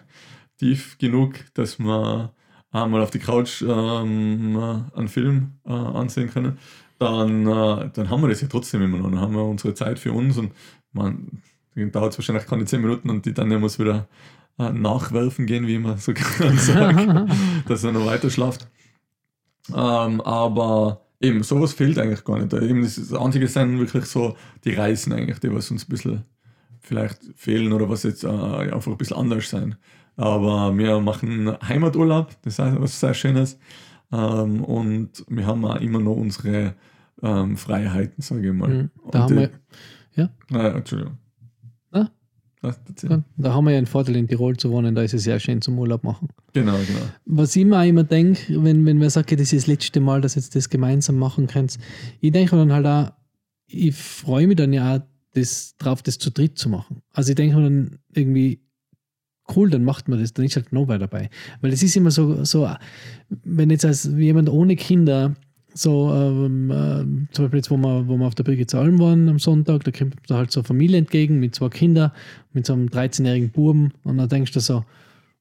tief 0.58 0.98
genug, 0.98 1.34
dass 1.54 1.78
wir 1.78 2.32
einmal 2.70 3.02
auf 3.02 3.10
die 3.10 3.18
Couch 3.18 3.62
ähm, 3.62 4.56
äh, 4.56 4.98
einen 4.98 5.08
Film 5.08 5.54
äh, 5.66 5.72
ansehen 5.72 6.30
können, 6.30 6.58
dann, 6.98 7.46
äh, 7.46 7.90
dann 7.92 8.10
haben 8.10 8.22
wir 8.22 8.28
das 8.28 8.40
ja 8.40 8.48
trotzdem 8.48 8.82
immer 8.82 8.98
noch. 8.98 9.10
Dann 9.10 9.20
haben 9.20 9.34
wir 9.34 9.44
unsere 9.44 9.74
Zeit 9.74 9.98
für 9.98 10.12
uns 10.12 10.36
und 10.36 10.52
man, 10.92 11.42
dauert 11.74 12.12
es 12.12 12.18
wahrscheinlich 12.18 12.46
keine 12.46 12.64
10 12.64 12.80
Minuten 12.80 13.08
und 13.08 13.24
die 13.24 13.32
dann 13.32 13.48
muss 13.60 13.78
wieder 13.78 14.08
nachwerfen 14.58 15.46
gehen, 15.46 15.68
wie 15.68 15.78
man 15.78 15.98
so 15.98 16.12
gerne 16.38 16.58
sagt, 16.58 17.30
dass 17.68 17.84
er 17.84 17.92
noch 17.92 18.06
weiter 18.06 18.28
schlaft. 18.28 18.68
Ähm, 19.70 20.20
aber 20.22 21.06
eben, 21.20 21.42
sowas 21.44 21.72
fehlt 21.72 21.98
eigentlich 21.98 22.24
gar 22.24 22.38
nicht. 22.38 22.52
Eben, 22.52 22.82
das, 22.82 22.96
das 22.96 23.12
Einzige 23.12 23.46
sind 23.46 23.78
wirklich 23.78 24.06
so 24.06 24.36
die 24.64 24.72
Reisen 24.72 25.12
eigentlich, 25.12 25.38
die 25.38 25.52
was 25.52 25.70
uns 25.70 25.84
ein 25.86 25.90
bisschen 25.90 26.24
vielleicht 26.80 27.20
fehlen 27.36 27.72
oder 27.72 27.88
was 27.88 28.02
jetzt 28.02 28.24
äh, 28.24 28.28
einfach 28.28 28.90
ein 28.90 28.96
bisschen 28.98 29.16
anders 29.16 29.48
sein. 29.48 29.76
Aber 30.18 30.76
wir 30.76 31.00
machen 31.00 31.56
Heimaturlaub, 31.66 32.36
das 32.42 32.58
ist 32.58 32.80
was 32.80 33.00
sehr 33.00 33.14
Schönes. 33.14 33.58
Ähm, 34.12 34.64
und 34.64 35.24
wir 35.28 35.46
haben 35.46 35.64
auch 35.64 35.76
immer 35.80 36.00
noch 36.00 36.16
unsere 36.16 36.74
ähm, 37.22 37.56
Freiheiten, 37.56 38.20
sage 38.22 38.48
ich 38.48 38.52
mal. 38.54 38.68
Mhm. 38.68 38.90
Da 39.12 39.24
Und 39.24 39.30
haben 39.30 39.36
wir, 39.36 39.48
die- 40.16 40.54
Ah, 40.54 40.68
Entschuldigung. 40.68 41.18
Ah. 41.92 42.08
Erzähl. 42.62 43.10
Ja, 43.10 43.22
Da 43.36 43.52
haben 43.54 43.64
wir 43.66 43.70
ja 43.72 43.78
einen 43.78 43.86
Vorteil, 43.86 44.16
in 44.16 44.26
Tirol 44.26 44.56
zu 44.56 44.70
wohnen, 44.72 44.94
da 44.96 45.02
ist 45.02 45.14
es 45.14 45.22
sehr 45.22 45.38
schön 45.38 45.62
zum 45.62 45.78
Urlaub 45.78 46.02
machen. 46.02 46.28
Genau, 46.52 46.72
genau. 46.72 47.06
Was 47.26 47.54
ich 47.54 47.64
mir 47.64 47.78
auch 47.78 47.84
immer 47.84 48.02
denke, 48.02 48.40
wenn, 48.64 48.84
wenn 48.84 49.00
wir 49.00 49.10
sagen, 49.10 49.36
das 49.36 49.52
ist 49.52 49.62
das 49.62 49.66
letzte 49.68 50.00
Mal, 50.00 50.20
dass 50.20 50.34
ihr 50.36 50.40
jetzt 50.42 50.56
das 50.56 50.68
gemeinsam 50.68 51.16
machen 51.16 51.46
könnt, 51.46 51.78
ich 52.20 52.32
denke 52.32 52.56
dann 52.56 52.72
halt 52.72 52.86
auch, 52.86 53.12
ich 53.68 53.94
freue 53.94 54.48
mich 54.48 54.56
dann 54.56 54.72
ja 54.72 54.96
auch 54.96 55.00
das, 55.34 55.76
drauf, 55.78 56.02
das 56.02 56.18
zu 56.18 56.30
dritt 56.32 56.58
zu 56.58 56.68
machen. 56.68 57.02
Also 57.12 57.28
ich 57.30 57.36
denke 57.36 57.56
mir 57.56 57.62
dann 57.62 57.98
irgendwie, 58.12 58.60
cool, 59.54 59.70
dann 59.70 59.84
macht 59.84 60.08
man 60.08 60.20
das, 60.20 60.32
dann 60.32 60.44
ist 60.44 60.56
halt 60.56 60.72
noch 60.72 60.88
wer 60.88 60.98
dabei. 60.98 61.30
Weil 61.60 61.72
es 61.72 61.82
ist 61.82 61.96
immer 61.96 62.10
so, 62.10 62.44
so, 62.44 62.68
wenn 63.28 63.70
jetzt 63.70 63.84
als 63.84 64.04
jemand 64.04 64.48
ohne 64.48 64.76
Kinder 64.76 65.34
so, 65.74 66.12
ähm, 66.12 66.72
ähm, 66.74 67.28
zum 67.30 67.44
Beispiel 67.44 67.58
jetzt, 67.58 67.70
wo 67.70 67.76
wir, 67.76 68.08
wo 68.08 68.16
wir 68.16 68.26
auf 68.26 68.34
der 68.34 68.44
Brigitz 68.44 68.74
Alm 68.74 68.98
waren 68.98 69.28
am 69.28 69.38
Sonntag, 69.38 69.84
da 69.84 69.92
kommt 69.92 70.16
da 70.26 70.36
halt 70.36 70.50
so 70.50 70.60
eine 70.60 70.66
Familie 70.66 70.98
entgegen 70.98 71.38
mit 71.38 71.54
zwei 71.54 71.68
Kindern, 71.68 72.10
mit 72.52 72.66
so 72.66 72.72
einem 72.72 72.86
13-jährigen 72.86 73.50
Buben 73.50 73.92
und 74.02 74.18
dann 74.18 74.28
denkst 74.28 74.52
du 74.52 74.60
so, 74.60 74.84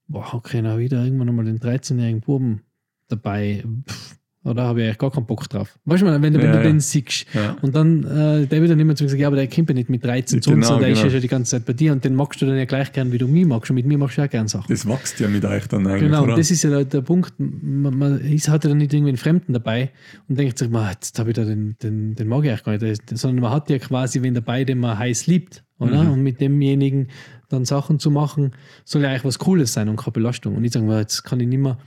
boah, 0.07 0.33
okay, 0.33 0.61
na 0.61 0.77
wieder 0.77 1.03
irgendwann 1.03 1.27
nochmal 1.27 1.45
den 1.45 1.59
13-jährigen 1.59 2.21
Buben 2.21 2.61
dabei. 3.07 3.63
Pff, 3.89 4.17
Oder 4.47 4.63
habe 4.63 4.79
ich 4.81 4.86
eigentlich 4.86 4.97
gar 4.97 5.12
keinen 5.12 5.25
Bock 5.25 5.49
drauf. 5.49 5.77
Weißt 5.86 6.01
du, 6.01 6.05
wenn, 6.07 6.13
du- 6.21 6.21
wenn 6.21 6.33
Ja, 6.45 6.51
du 6.53 6.57
ja. 6.57 6.63
den 6.63 6.79
siehst. 6.79 7.25
Ja. 7.33 7.57
Und 7.62 7.75
dann, 7.75 8.03
äh, 8.05 8.47
der 8.47 8.62
wird 8.62 8.71
dann 8.71 8.79
immer 8.79 8.95
zu 8.95 9.03
mir 9.03 9.07
gesagt, 9.07 9.21
ja, 9.21 9.27
aber 9.27 9.36
der 9.36 9.47
kommt 9.47 9.69
ja 9.69 9.75
nicht 9.75 9.89
mit 9.89 10.03
13 10.03 10.41
zu 10.41 10.51
uns, 10.51 10.65
Genau, 10.67 10.75
und 10.75 10.81
der 10.81 10.89
ist 10.89 10.97
ja 10.99 11.03
genau. 11.03 11.12
schon 11.13 11.21
die 11.21 11.27
ganze 11.27 11.51
Zeit 11.51 11.65
bei 11.65 11.73
dir 11.73 11.91
und 11.91 12.05
den 12.05 12.15
magst 12.15 12.41
du 12.41 12.45
dann 12.45 12.57
ja 12.57 12.65
gleich 12.65 12.91
gern, 12.93 13.12
wie 13.12 13.17
du 13.17 13.27
mich 13.27 13.45
magst. 13.45 13.69
Und 13.69 13.75
mit 13.75 13.86
mir 13.86 13.97
magst 13.97 14.17
du 14.17 14.21
ja 14.21 14.27
gern 14.27 14.47
Sachen. 14.47 14.65
Das 14.69 14.88
wächst 14.88 15.19
ja 15.19 15.27
mit 15.27 15.43
euch 15.45 15.67
dann 15.67 15.86
eigentlich, 15.86 16.03
Genau, 16.03 16.23
und 16.23 16.38
das 16.38 16.49
ist 16.49 16.63
ja 16.63 16.69
der, 16.69 16.86
der 16.86 17.01
Punkt. 17.01 17.33
Man, 17.38 17.97
man 17.97 18.19
ist 18.21 18.47
halt 18.49 18.63
dann 18.65 18.77
nicht 18.77 18.93
irgendwie 18.93 19.10
einen 19.10 19.17
Fremden 19.17 19.53
dabei 19.53 19.91
und 20.29 20.39
denkt 20.39 20.57
sich, 20.57 20.69
"Ma, 20.69 20.89
jetzt 20.91 21.19
habe 21.19 21.31
ich 21.31 21.36
da 21.36 21.43
den, 21.43 21.75
den, 21.83 22.15
den 22.15 22.27
mag 22.27 22.43
ich 22.45 22.49
eigentlich 22.51 22.63
gar 22.63 22.88
nicht. 22.88 23.17
Sondern 23.17 23.41
man 23.41 23.51
hat 23.51 23.69
ja 23.69 23.77
quasi 23.79 24.21
wen 24.21 24.33
dabei, 24.33 24.63
den 24.63 24.79
man 24.79 24.97
heiß 24.97 25.27
liebt. 25.27 25.63
Oder? 25.79 26.03
Mhm. 26.05 26.12
Und 26.12 26.23
mit 26.23 26.39
demjenigen 26.41 27.07
dann 27.49 27.65
Sachen 27.65 27.99
zu 27.99 28.10
machen, 28.12 28.51
soll 28.83 29.03
ja 29.03 29.10
eigentlich 29.10 29.25
was 29.25 29.39
Cooles 29.39 29.73
sein 29.73 29.89
und 29.89 29.97
keine 29.97 30.12
Belastung. 30.13 30.55
Und 30.55 30.62
nicht 30.63 30.73
sagen, 30.73 30.88
"Ma, 30.88 30.99
jetzt 30.99 31.23
kann 31.23 31.39
ich 31.39 31.47
nicht 31.47 31.60
mehr, 31.60 31.77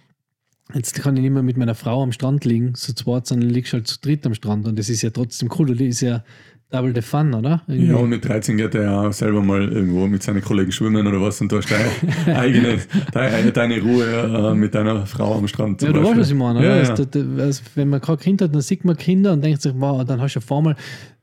jetzt 0.74 0.94
kann 0.94 1.16
ich 1.16 1.22
nicht 1.22 1.32
mehr 1.32 1.42
mit 1.42 1.56
meiner 1.56 1.74
Frau 1.74 2.02
am 2.02 2.12
Strand 2.12 2.44
liegen, 2.44 2.74
zu 2.74 2.94
zweit, 2.94 3.26
sondern 3.26 3.50
liegst 3.50 3.72
halt 3.72 3.86
zu 3.86 4.00
dritt 4.00 4.26
am 4.26 4.34
Strand. 4.34 4.66
Und 4.66 4.78
das 4.78 4.88
ist 4.88 5.02
ja 5.02 5.10
trotzdem 5.10 5.50
cool. 5.58 5.68
Das 5.68 5.80
ist 5.80 6.00
ja 6.00 6.22
double 6.70 6.94
the 6.94 7.02
fun, 7.02 7.34
oder? 7.34 7.62
Irgendwie. 7.66 7.90
Ja, 7.90 7.96
und 7.96 8.08
mit 8.08 8.24
13 8.24 8.56
geht 8.56 8.74
er 8.74 8.82
ja 8.82 9.00
auch 9.02 9.12
selber 9.12 9.42
mal 9.42 9.68
irgendwo 9.70 10.06
mit 10.06 10.22
seinen 10.22 10.40
Kollegen 10.40 10.72
schwimmen 10.72 11.06
oder 11.06 11.20
was 11.20 11.40
und 11.40 11.50
du 11.50 11.58
hast 11.58 11.68
deine 11.70 12.38
eigene, 12.38 12.78
deine, 13.12 13.52
deine 13.52 13.80
Ruhe 13.80 14.52
äh, 14.52 14.54
mit 14.54 14.74
deiner 14.74 15.06
Frau 15.06 15.36
am 15.36 15.48
Strand. 15.48 15.82
Ja, 15.82 15.92
du 15.92 16.02
weißt, 16.02 16.18
was 16.18 16.30
ich 16.30 16.36
meine. 16.36 16.60
Oder? 16.60 16.76
Ja, 16.76 16.94
ja. 16.94 17.44
also, 17.44 17.62
wenn 17.74 17.88
man 17.88 18.00
kein 18.00 18.18
Kind 18.18 18.42
hat, 18.42 18.54
dann 18.54 18.62
sieht 18.62 18.84
man 18.84 18.96
Kinder 18.96 19.32
und 19.32 19.42
denkt 19.42 19.62
sich, 19.62 19.72
wow, 19.76 20.04
dann 20.04 20.20
hast 20.20 20.34
du 20.34 20.38
auf 20.38 20.52
einmal, 20.52 20.76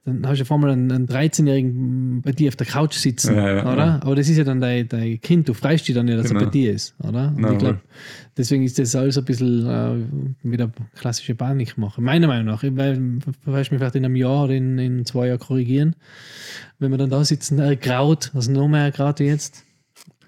dann 0.07 0.25
hast 0.25 0.37
du 0.39 0.43
auf 0.43 0.51
einmal 0.53 0.69
einen, 0.71 0.89
einen 0.89 1.05
13-Jährigen 1.07 2.21
bei 2.21 2.31
dir 2.31 2.47
auf 2.47 2.55
der 2.55 2.65
Couch 2.65 2.93
sitzen, 2.93 3.35
Ja, 3.35 3.55
ja, 3.57 3.61
oder? 3.73 3.85
ja. 3.85 3.99
Aber 4.01 4.15
das 4.15 4.29
ist 4.29 4.37
ja 4.37 4.45
dann 4.45 4.61
dein, 4.61 4.87
dein 4.87 5.19
Kind, 5.19 5.49
du 5.49 5.53
freust 5.53 5.85
dich 5.87 5.95
dann 5.95 6.07
ja, 6.07 6.15
dass 6.15 6.27
er 6.27 6.29
Genau. 6.35 6.45
bei 6.45 6.49
dir 6.51 6.71
ist, 6.73 6.95
oder? 6.99 7.27
Und 7.27 7.41
Na, 7.41 7.51
ich 7.51 7.57
glaube, 7.57 7.79
deswegen 8.37 8.63
ist 8.63 8.79
das 8.79 8.95
alles 8.95 9.17
ein 9.17 9.25
bisschen 9.25 9.67
äh, 9.67 9.95
wieder 10.43 10.71
klassische 10.95 11.35
Panik 11.35 11.77
machen. 11.77 12.05
Meiner 12.05 12.27
Meinung 12.27 12.45
nach. 12.45 12.63
Ich 12.63 12.73
weiß 12.75 12.97
mich 12.97 13.79
vielleicht 13.79 13.95
in 13.95 14.05
einem 14.05 14.15
Jahr 14.15 14.45
oder 14.45 14.53
in, 14.53 14.77
in 14.79 15.05
zwei 15.05 15.27
Jahren 15.27 15.39
korrigieren. 15.39 15.95
Wenn 16.79 16.91
wir 16.91 16.97
dann 16.97 17.09
da 17.09 17.25
sitzen, 17.25 17.59
ergraut, 17.59 18.31
also 18.33 18.49
noch 18.51 18.67
mehr 18.69 18.83
ergraut 18.83 19.19
wie 19.19 19.25
jetzt, 19.25 19.65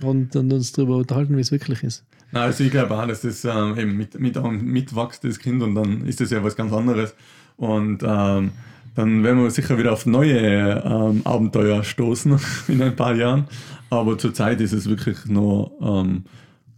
und, 0.02 0.36
und 0.36 0.52
uns 0.52 0.74
darüber 0.74 0.98
unterhalten, 0.98 1.36
wie 1.38 1.42
es 1.42 1.52
wirklich 1.52 1.84
ist. 1.84 2.06
Nein, 2.32 2.44
also 2.44 2.63
ich 2.63 2.72
glaube 2.72 2.96
auch, 2.96 3.08
dass 3.08 3.22
das 3.22 3.44
ähm, 3.46 3.78
eben 3.78 3.96
mit, 3.98 4.20
mit, 4.20 4.36
mitwächst, 4.62 5.24
das 5.24 5.39
Kind, 5.39 5.63
und 5.63 5.74
dann 5.76 6.06
ist 6.06 6.20
das 6.22 6.32
ja 6.32 6.44
was 6.44 6.56
ganz 6.56 6.72
anderes. 6.74 7.15
Und 7.58 8.04
ähm, 8.06 8.52
dann 8.95 9.23
werden 9.23 9.41
wir 9.41 9.49
sicher 9.52 9.78
wieder 9.78 9.93
auf 9.93 10.06
neue 10.06 10.82
ähm, 10.86 11.21
Abenteuer 11.23 11.84
stoßen 11.84 12.39
in 12.67 12.82
ein 12.82 12.95
paar 12.95 13.15
Jahren. 13.15 13.47
Aber 13.89 14.17
zurzeit 14.17 14.62
ist 14.62 14.73
es 14.73 14.89
wirklich 14.89 15.25
noch 15.25 15.71
ähm, 15.82 16.25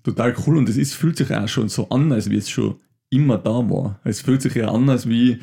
total 0.04 0.36
cool 0.46 0.58
und 0.58 0.70
es 0.70 0.78
ist, 0.78 0.94
fühlt 0.94 1.18
sich 1.18 1.34
auch 1.34 1.48
schon 1.48 1.70
so 1.70 1.90
an, 1.90 2.12
als 2.12 2.30
wie 2.30 2.38
es 2.38 2.50
schon 2.50 2.76
immer 3.10 3.38
da 3.38 3.70
war. 3.70 4.00
Es 4.04 4.22
fühlt 4.22 4.42
sich 4.42 4.56
ja 4.56 4.70
an, 4.70 4.90
als 4.90 5.08
wie 5.08 5.40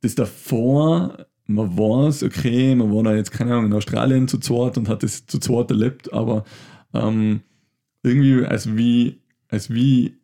das 0.00 0.14
davor, 0.14 1.26
man 1.46 1.76
weiß, 1.76 2.22
okay, 2.22 2.74
man 2.74 2.94
war 2.94 3.02
da 3.02 3.14
jetzt, 3.14 3.32
keine 3.32 3.52
Ahnung, 3.52 3.66
in 3.66 3.72
Australien 3.72 4.28
zu 4.28 4.38
zweit 4.38 4.78
und 4.78 4.88
hat 4.88 5.02
das 5.02 5.26
zu 5.26 5.38
zweit 5.38 5.70
erlebt, 5.70 6.12
aber 6.12 6.44
ähm, 6.94 7.40
irgendwie 8.02 8.44
als 8.44 8.76
wie, 8.76 9.22
als 9.48 9.72
wie 9.72 10.18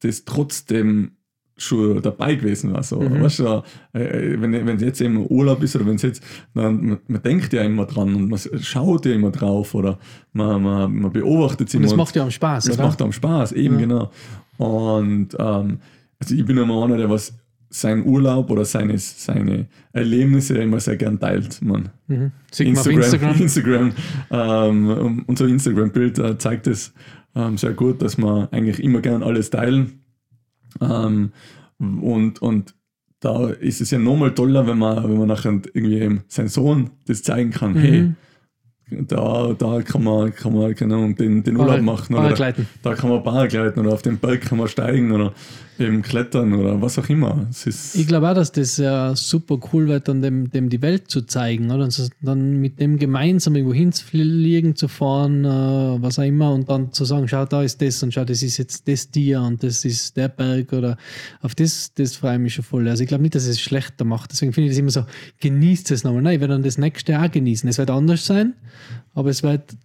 das 0.00 0.24
trotzdem 0.24 1.16
schon 1.62 2.02
dabei 2.02 2.34
gewesen 2.34 2.72
war. 2.72 2.82
So. 2.82 3.00
Mhm. 3.00 3.22
Weißt 3.22 3.40
du, 3.40 3.62
äh, 3.92 4.40
wenn, 4.40 4.52
wenn 4.52 4.76
es 4.76 4.82
jetzt 4.82 5.00
eben 5.00 5.26
Urlaub 5.28 5.62
ist 5.62 5.76
oder 5.76 5.86
wenn 5.86 5.96
es 5.96 6.02
jetzt, 6.02 6.22
dann, 6.54 6.84
man, 6.86 6.98
man 7.06 7.22
denkt 7.22 7.52
ja 7.52 7.62
immer 7.62 7.86
dran 7.86 8.14
und 8.14 8.28
man 8.28 8.40
schaut 8.60 9.06
ja 9.06 9.12
immer 9.12 9.30
drauf 9.30 9.74
oder 9.74 9.98
man, 10.32 10.62
man, 10.62 10.94
man 10.94 11.12
beobachtet 11.12 11.68
es 11.68 11.74
Und 11.74 11.80
immer. 11.82 11.88
das 11.90 11.96
macht 11.96 12.16
ja 12.16 12.24
auch 12.24 12.30
Spaß, 12.30 12.64
Das 12.64 12.76
oder? 12.76 12.86
macht 12.86 13.00
am 13.02 13.12
Spaß, 13.12 13.52
eben 13.52 13.74
Ja. 13.74 13.80
genau. 13.80 14.10
Und 14.58 15.28
ähm, 15.38 15.78
also 16.18 16.34
ich 16.34 16.44
bin 16.44 16.56
immer 16.56 16.84
einer, 16.84 16.96
der 16.96 17.10
was 17.10 17.34
seinen 17.70 18.06
Urlaub 18.06 18.50
oder 18.50 18.64
seine, 18.64 18.98
seine 18.98 19.66
Erlebnisse 19.92 20.58
immer 20.58 20.78
sehr 20.78 20.96
gern 20.96 21.18
teilt. 21.18 21.62
Man. 21.62 21.88
Mhm. 22.06 22.32
Man 22.58 22.76
auf 22.76 22.86
Instagram. 22.86 23.40
Instagram 23.40 23.92
ähm, 24.30 25.24
unser 25.26 25.46
Instagram-Bild 25.46 26.18
äh, 26.18 26.38
zeigt 26.38 26.66
es 26.66 26.92
ähm, 27.34 27.56
sehr 27.56 27.72
gut, 27.72 28.02
dass 28.02 28.18
wir 28.18 28.48
eigentlich 28.52 28.82
immer 28.82 29.00
gern 29.00 29.22
alles 29.22 29.48
teilen. 29.48 30.01
Ähm, 30.80 31.32
und, 31.78 32.40
und 32.40 32.74
da 33.20 33.48
ist 33.50 33.80
es 33.80 33.90
ja 33.90 33.98
nochmal 33.98 34.34
toller, 34.34 34.66
wenn 34.66 34.78
man, 34.78 35.04
wenn 35.04 35.18
man 35.18 35.28
nachher 35.28 35.52
irgendwie 35.74 36.00
eben 36.00 36.24
seinen 36.28 36.48
Sohn 36.48 36.90
das 37.06 37.22
zeigen 37.22 37.50
kann. 37.50 37.74
Hey, 37.76 38.02
Mhm. 38.90 39.06
da, 39.06 39.54
da 39.58 39.80
kann 39.82 40.04
man, 40.04 40.34
kann 40.34 40.54
man 40.54 40.74
keine 40.74 40.94
Ahnung, 40.94 41.14
den, 41.16 41.42
den 41.42 41.56
Urlaub 41.56 41.80
machen. 41.82 42.14
Oder 42.14 42.28
da 42.82 42.94
kann 42.94 43.10
man 43.10 43.22
Paragleiten 43.22 43.80
oder 43.80 43.94
auf 43.94 44.02
den 44.02 44.18
Berg 44.18 44.42
kann 44.42 44.58
man 44.58 44.68
steigen 44.68 45.12
oder 45.12 45.32
eben 45.82 46.02
klettern 46.02 46.54
oder 46.54 46.80
was 46.80 46.98
auch 46.98 47.08
immer. 47.08 47.46
Ich 47.94 48.06
glaube 48.06 48.30
auch, 48.30 48.34
dass 48.34 48.52
das 48.52 48.76
ja 48.76 49.14
super 49.16 49.58
cool 49.72 49.88
wird, 49.88 50.08
dann 50.08 50.22
dem, 50.22 50.50
dem 50.50 50.68
die 50.68 50.80
Welt 50.82 51.10
zu 51.10 51.22
zeigen, 51.22 51.70
oder? 51.70 51.84
Und 51.84 51.92
so- 51.92 52.08
dann 52.20 52.60
mit 52.60 52.80
dem 52.80 52.98
gemeinsam 52.98 53.54
irgendwo 53.56 53.74
hinzufliegen, 53.74 54.74
zu 54.76 54.88
fahren, 54.88 55.44
äh, 55.44 55.48
was 56.02 56.18
auch 56.18 56.24
immer, 56.24 56.52
und 56.52 56.68
dann 56.68 56.92
zu 56.92 57.04
sagen, 57.04 57.28
schau, 57.28 57.44
da 57.44 57.62
ist 57.62 57.80
das 57.82 58.02
und 58.02 58.12
schau, 58.14 58.24
das 58.24 58.42
ist 58.42 58.56
jetzt 58.58 58.86
das 58.88 59.10
Tier 59.10 59.40
und 59.42 59.62
das 59.62 59.84
ist 59.84 60.16
der 60.16 60.28
Berg 60.28 60.72
oder 60.72 60.96
auf 61.40 61.54
das, 61.54 61.92
das 61.94 62.16
freue 62.16 62.34
ich 62.34 62.40
mich 62.40 62.54
schon 62.54 62.64
voll. 62.64 62.88
Also 62.88 63.02
ich 63.02 63.08
glaube 63.08 63.22
nicht, 63.22 63.34
dass 63.34 63.46
es 63.46 63.60
schlechter 63.60 64.04
macht. 64.04 64.32
Deswegen 64.32 64.52
finde 64.52 64.66
ich 64.68 64.72
das 64.72 64.78
immer 64.80 64.90
so, 64.90 65.04
genießt 65.40 65.90
es 65.90 66.04
nochmal. 66.04 66.22
Nein, 66.22 66.34
ich 66.34 66.40
werde 66.40 66.54
dann 66.54 66.62
das 66.62 66.78
nächste 66.78 67.20
auch 67.20 67.30
genießen. 67.30 67.68
Es 67.68 67.78
wird 67.78 67.90
anders 67.90 68.24
sein, 68.26 68.54
aber 69.14 69.30
es 69.30 69.42
wird 69.42 69.76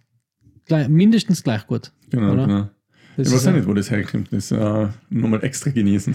gleich, 0.66 0.88
mindestens 0.88 1.42
gleich 1.42 1.66
gut. 1.66 1.92
genau, 2.10 2.32
oder? 2.32 2.46
genau. 2.46 2.68
Das 3.18 3.26
Ich 3.28 3.34
weiß 3.34 3.46
ja- 3.46 3.52
nicht, 3.52 3.66
wo 3.66 3.74
das 3.74 3.90
herkommt. 3.90 4.28
Das 4.30 4.52
äh, 4.52 4.86
nochmal 5.10 5.42
extra 5.42 5.70
genießen. 5.70 6.14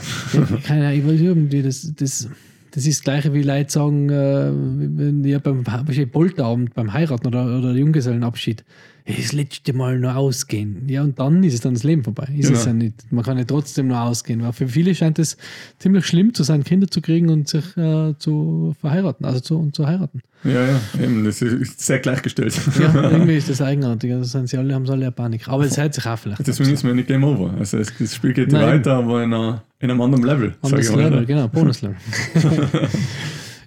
keine 0.64 0.88
Ahnung, 0.88 1.00
ich 1.00 1.06
weiß 1.06 1.20
irgendwie, 1.20 1.62
das, 1.62 1.92
das, 1.98 2.30
das 2.72 2.86
ist 2.88 3.00
das 3.00 3.04
Gleiche 3.04 3.34
wie 3.34 3.44
Leute 3.44 3.70
sagen, 3.72 4.10
äh, 4.10 4.52
wenn 4.54 5.24
ja 5.26 5.40
beim 5.40 5.66
Polterabend, 6.12 6.74
beim 6.74 6.94
Heiraten 6.94 7.28
oder, 7.28 7.60
oder 7.60 7.74
Junggesellenabschied, 7.74 8.64
das 9.06 9.34
letzte 9.34 9.74
Mal 9.74 10.00
nur 10.00 10.16
ausgehen. 10.16 10.88
Ja, 10.88 11.02
und 11.04 11.20
dann 11.20 11.44
ist 11.44 11.54
es 11.54 11.62
dann 11.62 11.74
das 11.74 11.84
Leben 11.84 12.04
vorbei. 12.04 12.28
Ist 12.38 12.48
Genau. 12.48 12.60
es 12.60 12.66
ja 12.66 12.74
nicht. 12.74 13.12
Man 13.12 13.24
kann 13.24 13.38
ja 13.38 13.44
trotzdem 13.44 13.88
nur 13.88 14.00
ausgehen. 14.00 14.42
Weil 14.42 14.54
für 14.54 14.68
viele 14.68 14.96
scheint 14.96 15.20
es 15.20 15.38
ziemlich 15.80 16.06
schlimm 16.06 16.34
zu 16.34 16.44
sein, 16.44 16.64
Kinder 16.64 16.88
zu 16.88 17.02
kriegen 17.02 17.30
und 17.30 17.50
sich 17.50 17.76
äh, 17.76 18.14
zu 18.18 18.74
verheiraten, 18.80 19.26
also 19.26 19.40
zu, 19.42 19.60
und 19.60 19.76
zu 19.76 19.86
heiraten. 19.86 20.22
Ja, 20.46 20.66
ja, 20.66 20.80
eben, 21.02 21.24
das 21.24 21.42
ist 21.42 21.80
sehr 21.82 22.00
gleichgestellt. 22.00 22.54
Ja, 22.80 22.94
irgendwie 23.12 23.36
ist 23.38 23.50
das 23.50 23.62
eigenartig. 23.62 24.12
Also 24.12 24.26
sind 24.26 24.48
sie 24.50 24.58
alle, 24.58 24.74
haben 24.74 24.86
sie 24.86 24.92
alle 24.92 25.06
eine 25.06 25.12
Panik. 25.12 25.48
Aber 25.48 25.64
es 25.66 25.78
hört 25.78 25.94
sich 25.94 26.06
auch 26.06 26.18
vielleicht. 26.18 26.46
Deswegen 26.46 26.72
ist 26.72 26.84
mir 26.84 26.94
nicht 26.94 27.08
Game 27.08 27.24
Over. 27.24 27.54
Also 27.60 27.78
es, 27.78 27.94
das 27.98 28.16
Spiel 28.16 28.34
geht 28.34 28.52
Nein. 28.52 28.80
weiter, 28.80 28.96
aber 28.96 29.24
in, 29.24 29.34
einer, 29.34 29.64
in 29.80 29.90
einem 29.92 30.02
anderen 30.02 30.24
Level. 30.26 30.56
Anderes 30.62 30.94
Level, 30.94 31.26
genau, 31.26 31.48
Bonuslevel. 31.48 31.96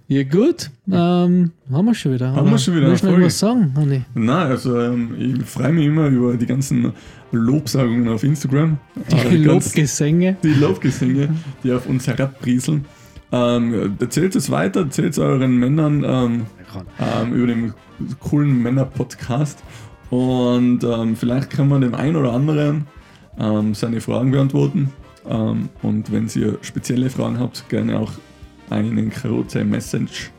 ja, 0.08 0.22
gut. 0.22 0.70
Ähm, 0.90 1.50
haben 1.70 1.84
wir 1.86 1.94
schon 1.94 2.14
wieder. 2.14 2.32
Haben 2.34 2.50
wir 2.50 2.58
schon 2.58 2.76
wieder 2.76 2.88
Willst 2.88 3.02
du 3.04 3.10
noch 3.10 3.20
was 3.20 3.38
sagen, 3.38 3.72
Hanni? 3.76 4.02
Nein, 4.14 4.46
also 4.48 4.78
ähm, 4.80 5.14
ich 5.18 5.44
freue 5.44 5.72
mich 5.72 5.86
immer 5.86 6.06
über 6.08 6.34
die 6.34 6.46
ganzen 6.46 6.92
Lobsagungen 7.32 8.08
auf 8.08 8.22
Instagram. 8.22 8.78
Äh, 9.10 9.30
Die 9.30 9.42
ganz- 9.42 9.66
Lobgesänge. 9.74 10.36
die 10.42 10.54
Lobgesänge, 10.54 11.28
die 11.64 11.72
auf 11.72 11.86
uns 11.86 12.06
herabprieseln. 12.06 12.84
Ähm, 13.32 13.96
erzählt 13.98 14.36
es 14.36 14.50
weiter, 14.50 14.80
erzählt 14.82 15.12
es 15.14 15.18
euren 15.18 15.56
Männern 15.58 16.04
ähm, 16.04 16.42
ähm, 17.00 17.32
über 17.34 17.46
den 17.48 17.74
coolen 18.20 18.62
Männer-Podcast. 18.62 19.58
Und 20.10 20.84
ähm, 20.84 21.16
vielleicht 21.16 21.50
kann 21.50 21.68
man 21.68 21.80
dem 21.80 21.94
einen 21.94 22.16
oder 22.16 22.32
anderen 22.32 22.86
seine 23.72 24.00
Fragen 24.00 24.30
beantworten. 24.30 24.88
Und 25.24 26.10
wenn 26.10 26.26
ihr 26.36 26.56
spezielle 26.62 27.10
Fragen 27.10 27.38
habt, 27.38 27.68
gerne 27.68 27.98
auch 27.98 28.12
einen 28.70 29.12
kurze 29.12 29.64
Message 29.64 30.30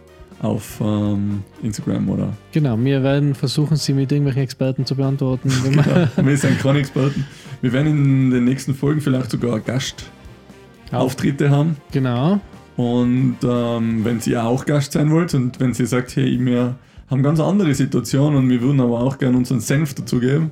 auf 0.42 0.80
ähm, 0.82 1.44
Instagram 1.64 2.10
oder. 2.10 2.34
Genau, 2.52 2.78
wir 2.80 3.02
werden 3.02 3.34
versuchen, 3.34 3.76
sie 3.78 3.94
mit 3.94 4.12
irgendwelchen 4.12 4.44
Experten 4.44 4.86
zu 4.86 4.96
beantworten. 4.96 5.50
Wir 5.50 6.10
Wir 6.26 6.38
sind 6.38 6.60
keine 6.60 6.80
Experten. 6.80 7.26
Wir 7.62 7.74
werden 7.74 7.88
in 7.88 8.32
den 8.32 8.46
nächsten 8.46 8.76
Folgen 8.76 9.02
vielleicht 9.02 9.32
sogar 9.32 9.60
Gastauftritte 9.60 11.50
haben. 11.50 11.78
genau. 11.92 12.40
Und 12.76 13.38
ähm, 13.44 14.06
wenn 14.06 14.20
ihr 14.28 14.44
auch 14.44 14.64
Gast 14.64 14.92
sein 14.92 15.10
wollt 15.10 15.34
und 15.34 15.60
wenn 15.60 15.74
ihr 15.74 15.88
sagt, 15.88 16.16
hey, 16.16 16.38
wir 16.40 16.76
haben 17.10 17.24
ganz 17.24 17.40
andere 17.40 17.74
Situationen 17.74 18.38
und 18.38 18.50
wir 18.50 18.62
würden 18.62 18.80
aber 18.80 19.00
auch 19.00 19.18
gerne 19.18 19.36
unseren 19.36 19.62
Senf 19.62 19.96
dazugeben, 19.96 20.52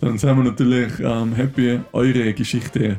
dann 0.00 0.18
sind 0.18 0.36
wir 0.36 0.42
natürlich 0.42 0.92
ähm, 0.98 1.34
happy, 1.34 1.78
eure 1.92 2.32
Geschichte 2.32 2.96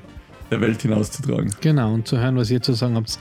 der 0.52 0.62
Welt 0.62 0.82
hinauszutragen. 0.82 1.50
Genau, 1.62 1.94
und 1.94 2.08
zu 2.08 2.20
hören, 2.20 2.36
was 2.36 2.52
ihr 2.52 2.62
zu 2.62 2.74
sagen 2.74 2.96
habt. 2.96 3.18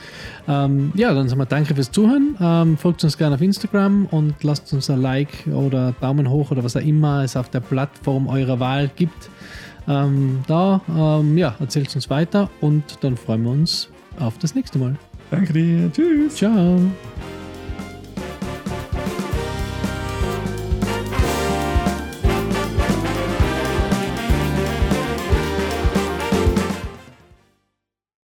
Ähm, 0.48 0.92
ja, 0.94 1.14
dann 1.14 1.28
sagen 1.28 1.40
wir 1.40 1.46
danke 1.46 1.74
fürs 1.74 1.90
Zuhören. 1.90 2.36
Ähm, 2.40 2.76
folgt 2.76 3.02
uns 3.04 3.16
gerne 3.16 3.36
auf 3.36 3.40
Instagram 3.40 4.06
und 4.06 4.42
lasst 4.42 4.72
uns 4.72 4.90
ein 4.90 5.00
Like 5.00 5.46
oder 5.46 5.94
Daumen 6.00 6.28
hoch 6.28 6.50
oder 6.50 6.64
was 6.64 6.76
auch 6.76 6.82
immer 6.82 7.22
es 7.22 7.36
auf 7.36 7.48
der 7.48 7.60
Plattform 7.60 8.26
eurer 8.26 8.58
Wahl 8.60 8.90
gibt. 8.94 9.30
Ähm, 9.88 10.40
da, 10.46 10.80
ähm, 10.88 11.38
ja, 11.38 11.54
erzählt 11.58 11.94
uns 11.94 12.10
weiter 12.10 12.50
und 12.60 12.84
dann 13.00 13.16
freuen 13.16 13.44
wir 13.44 13.50
uns 13.50 13.88
auf 14.18 14.36
das 14.38 14.54
nächste 14.54 14.78
Mal. 14.78 14.96
Danke 15.30 15.52
dir, 15.52 15.90
tschüss. 15.92 16.36
Ciao. 16.36 16.80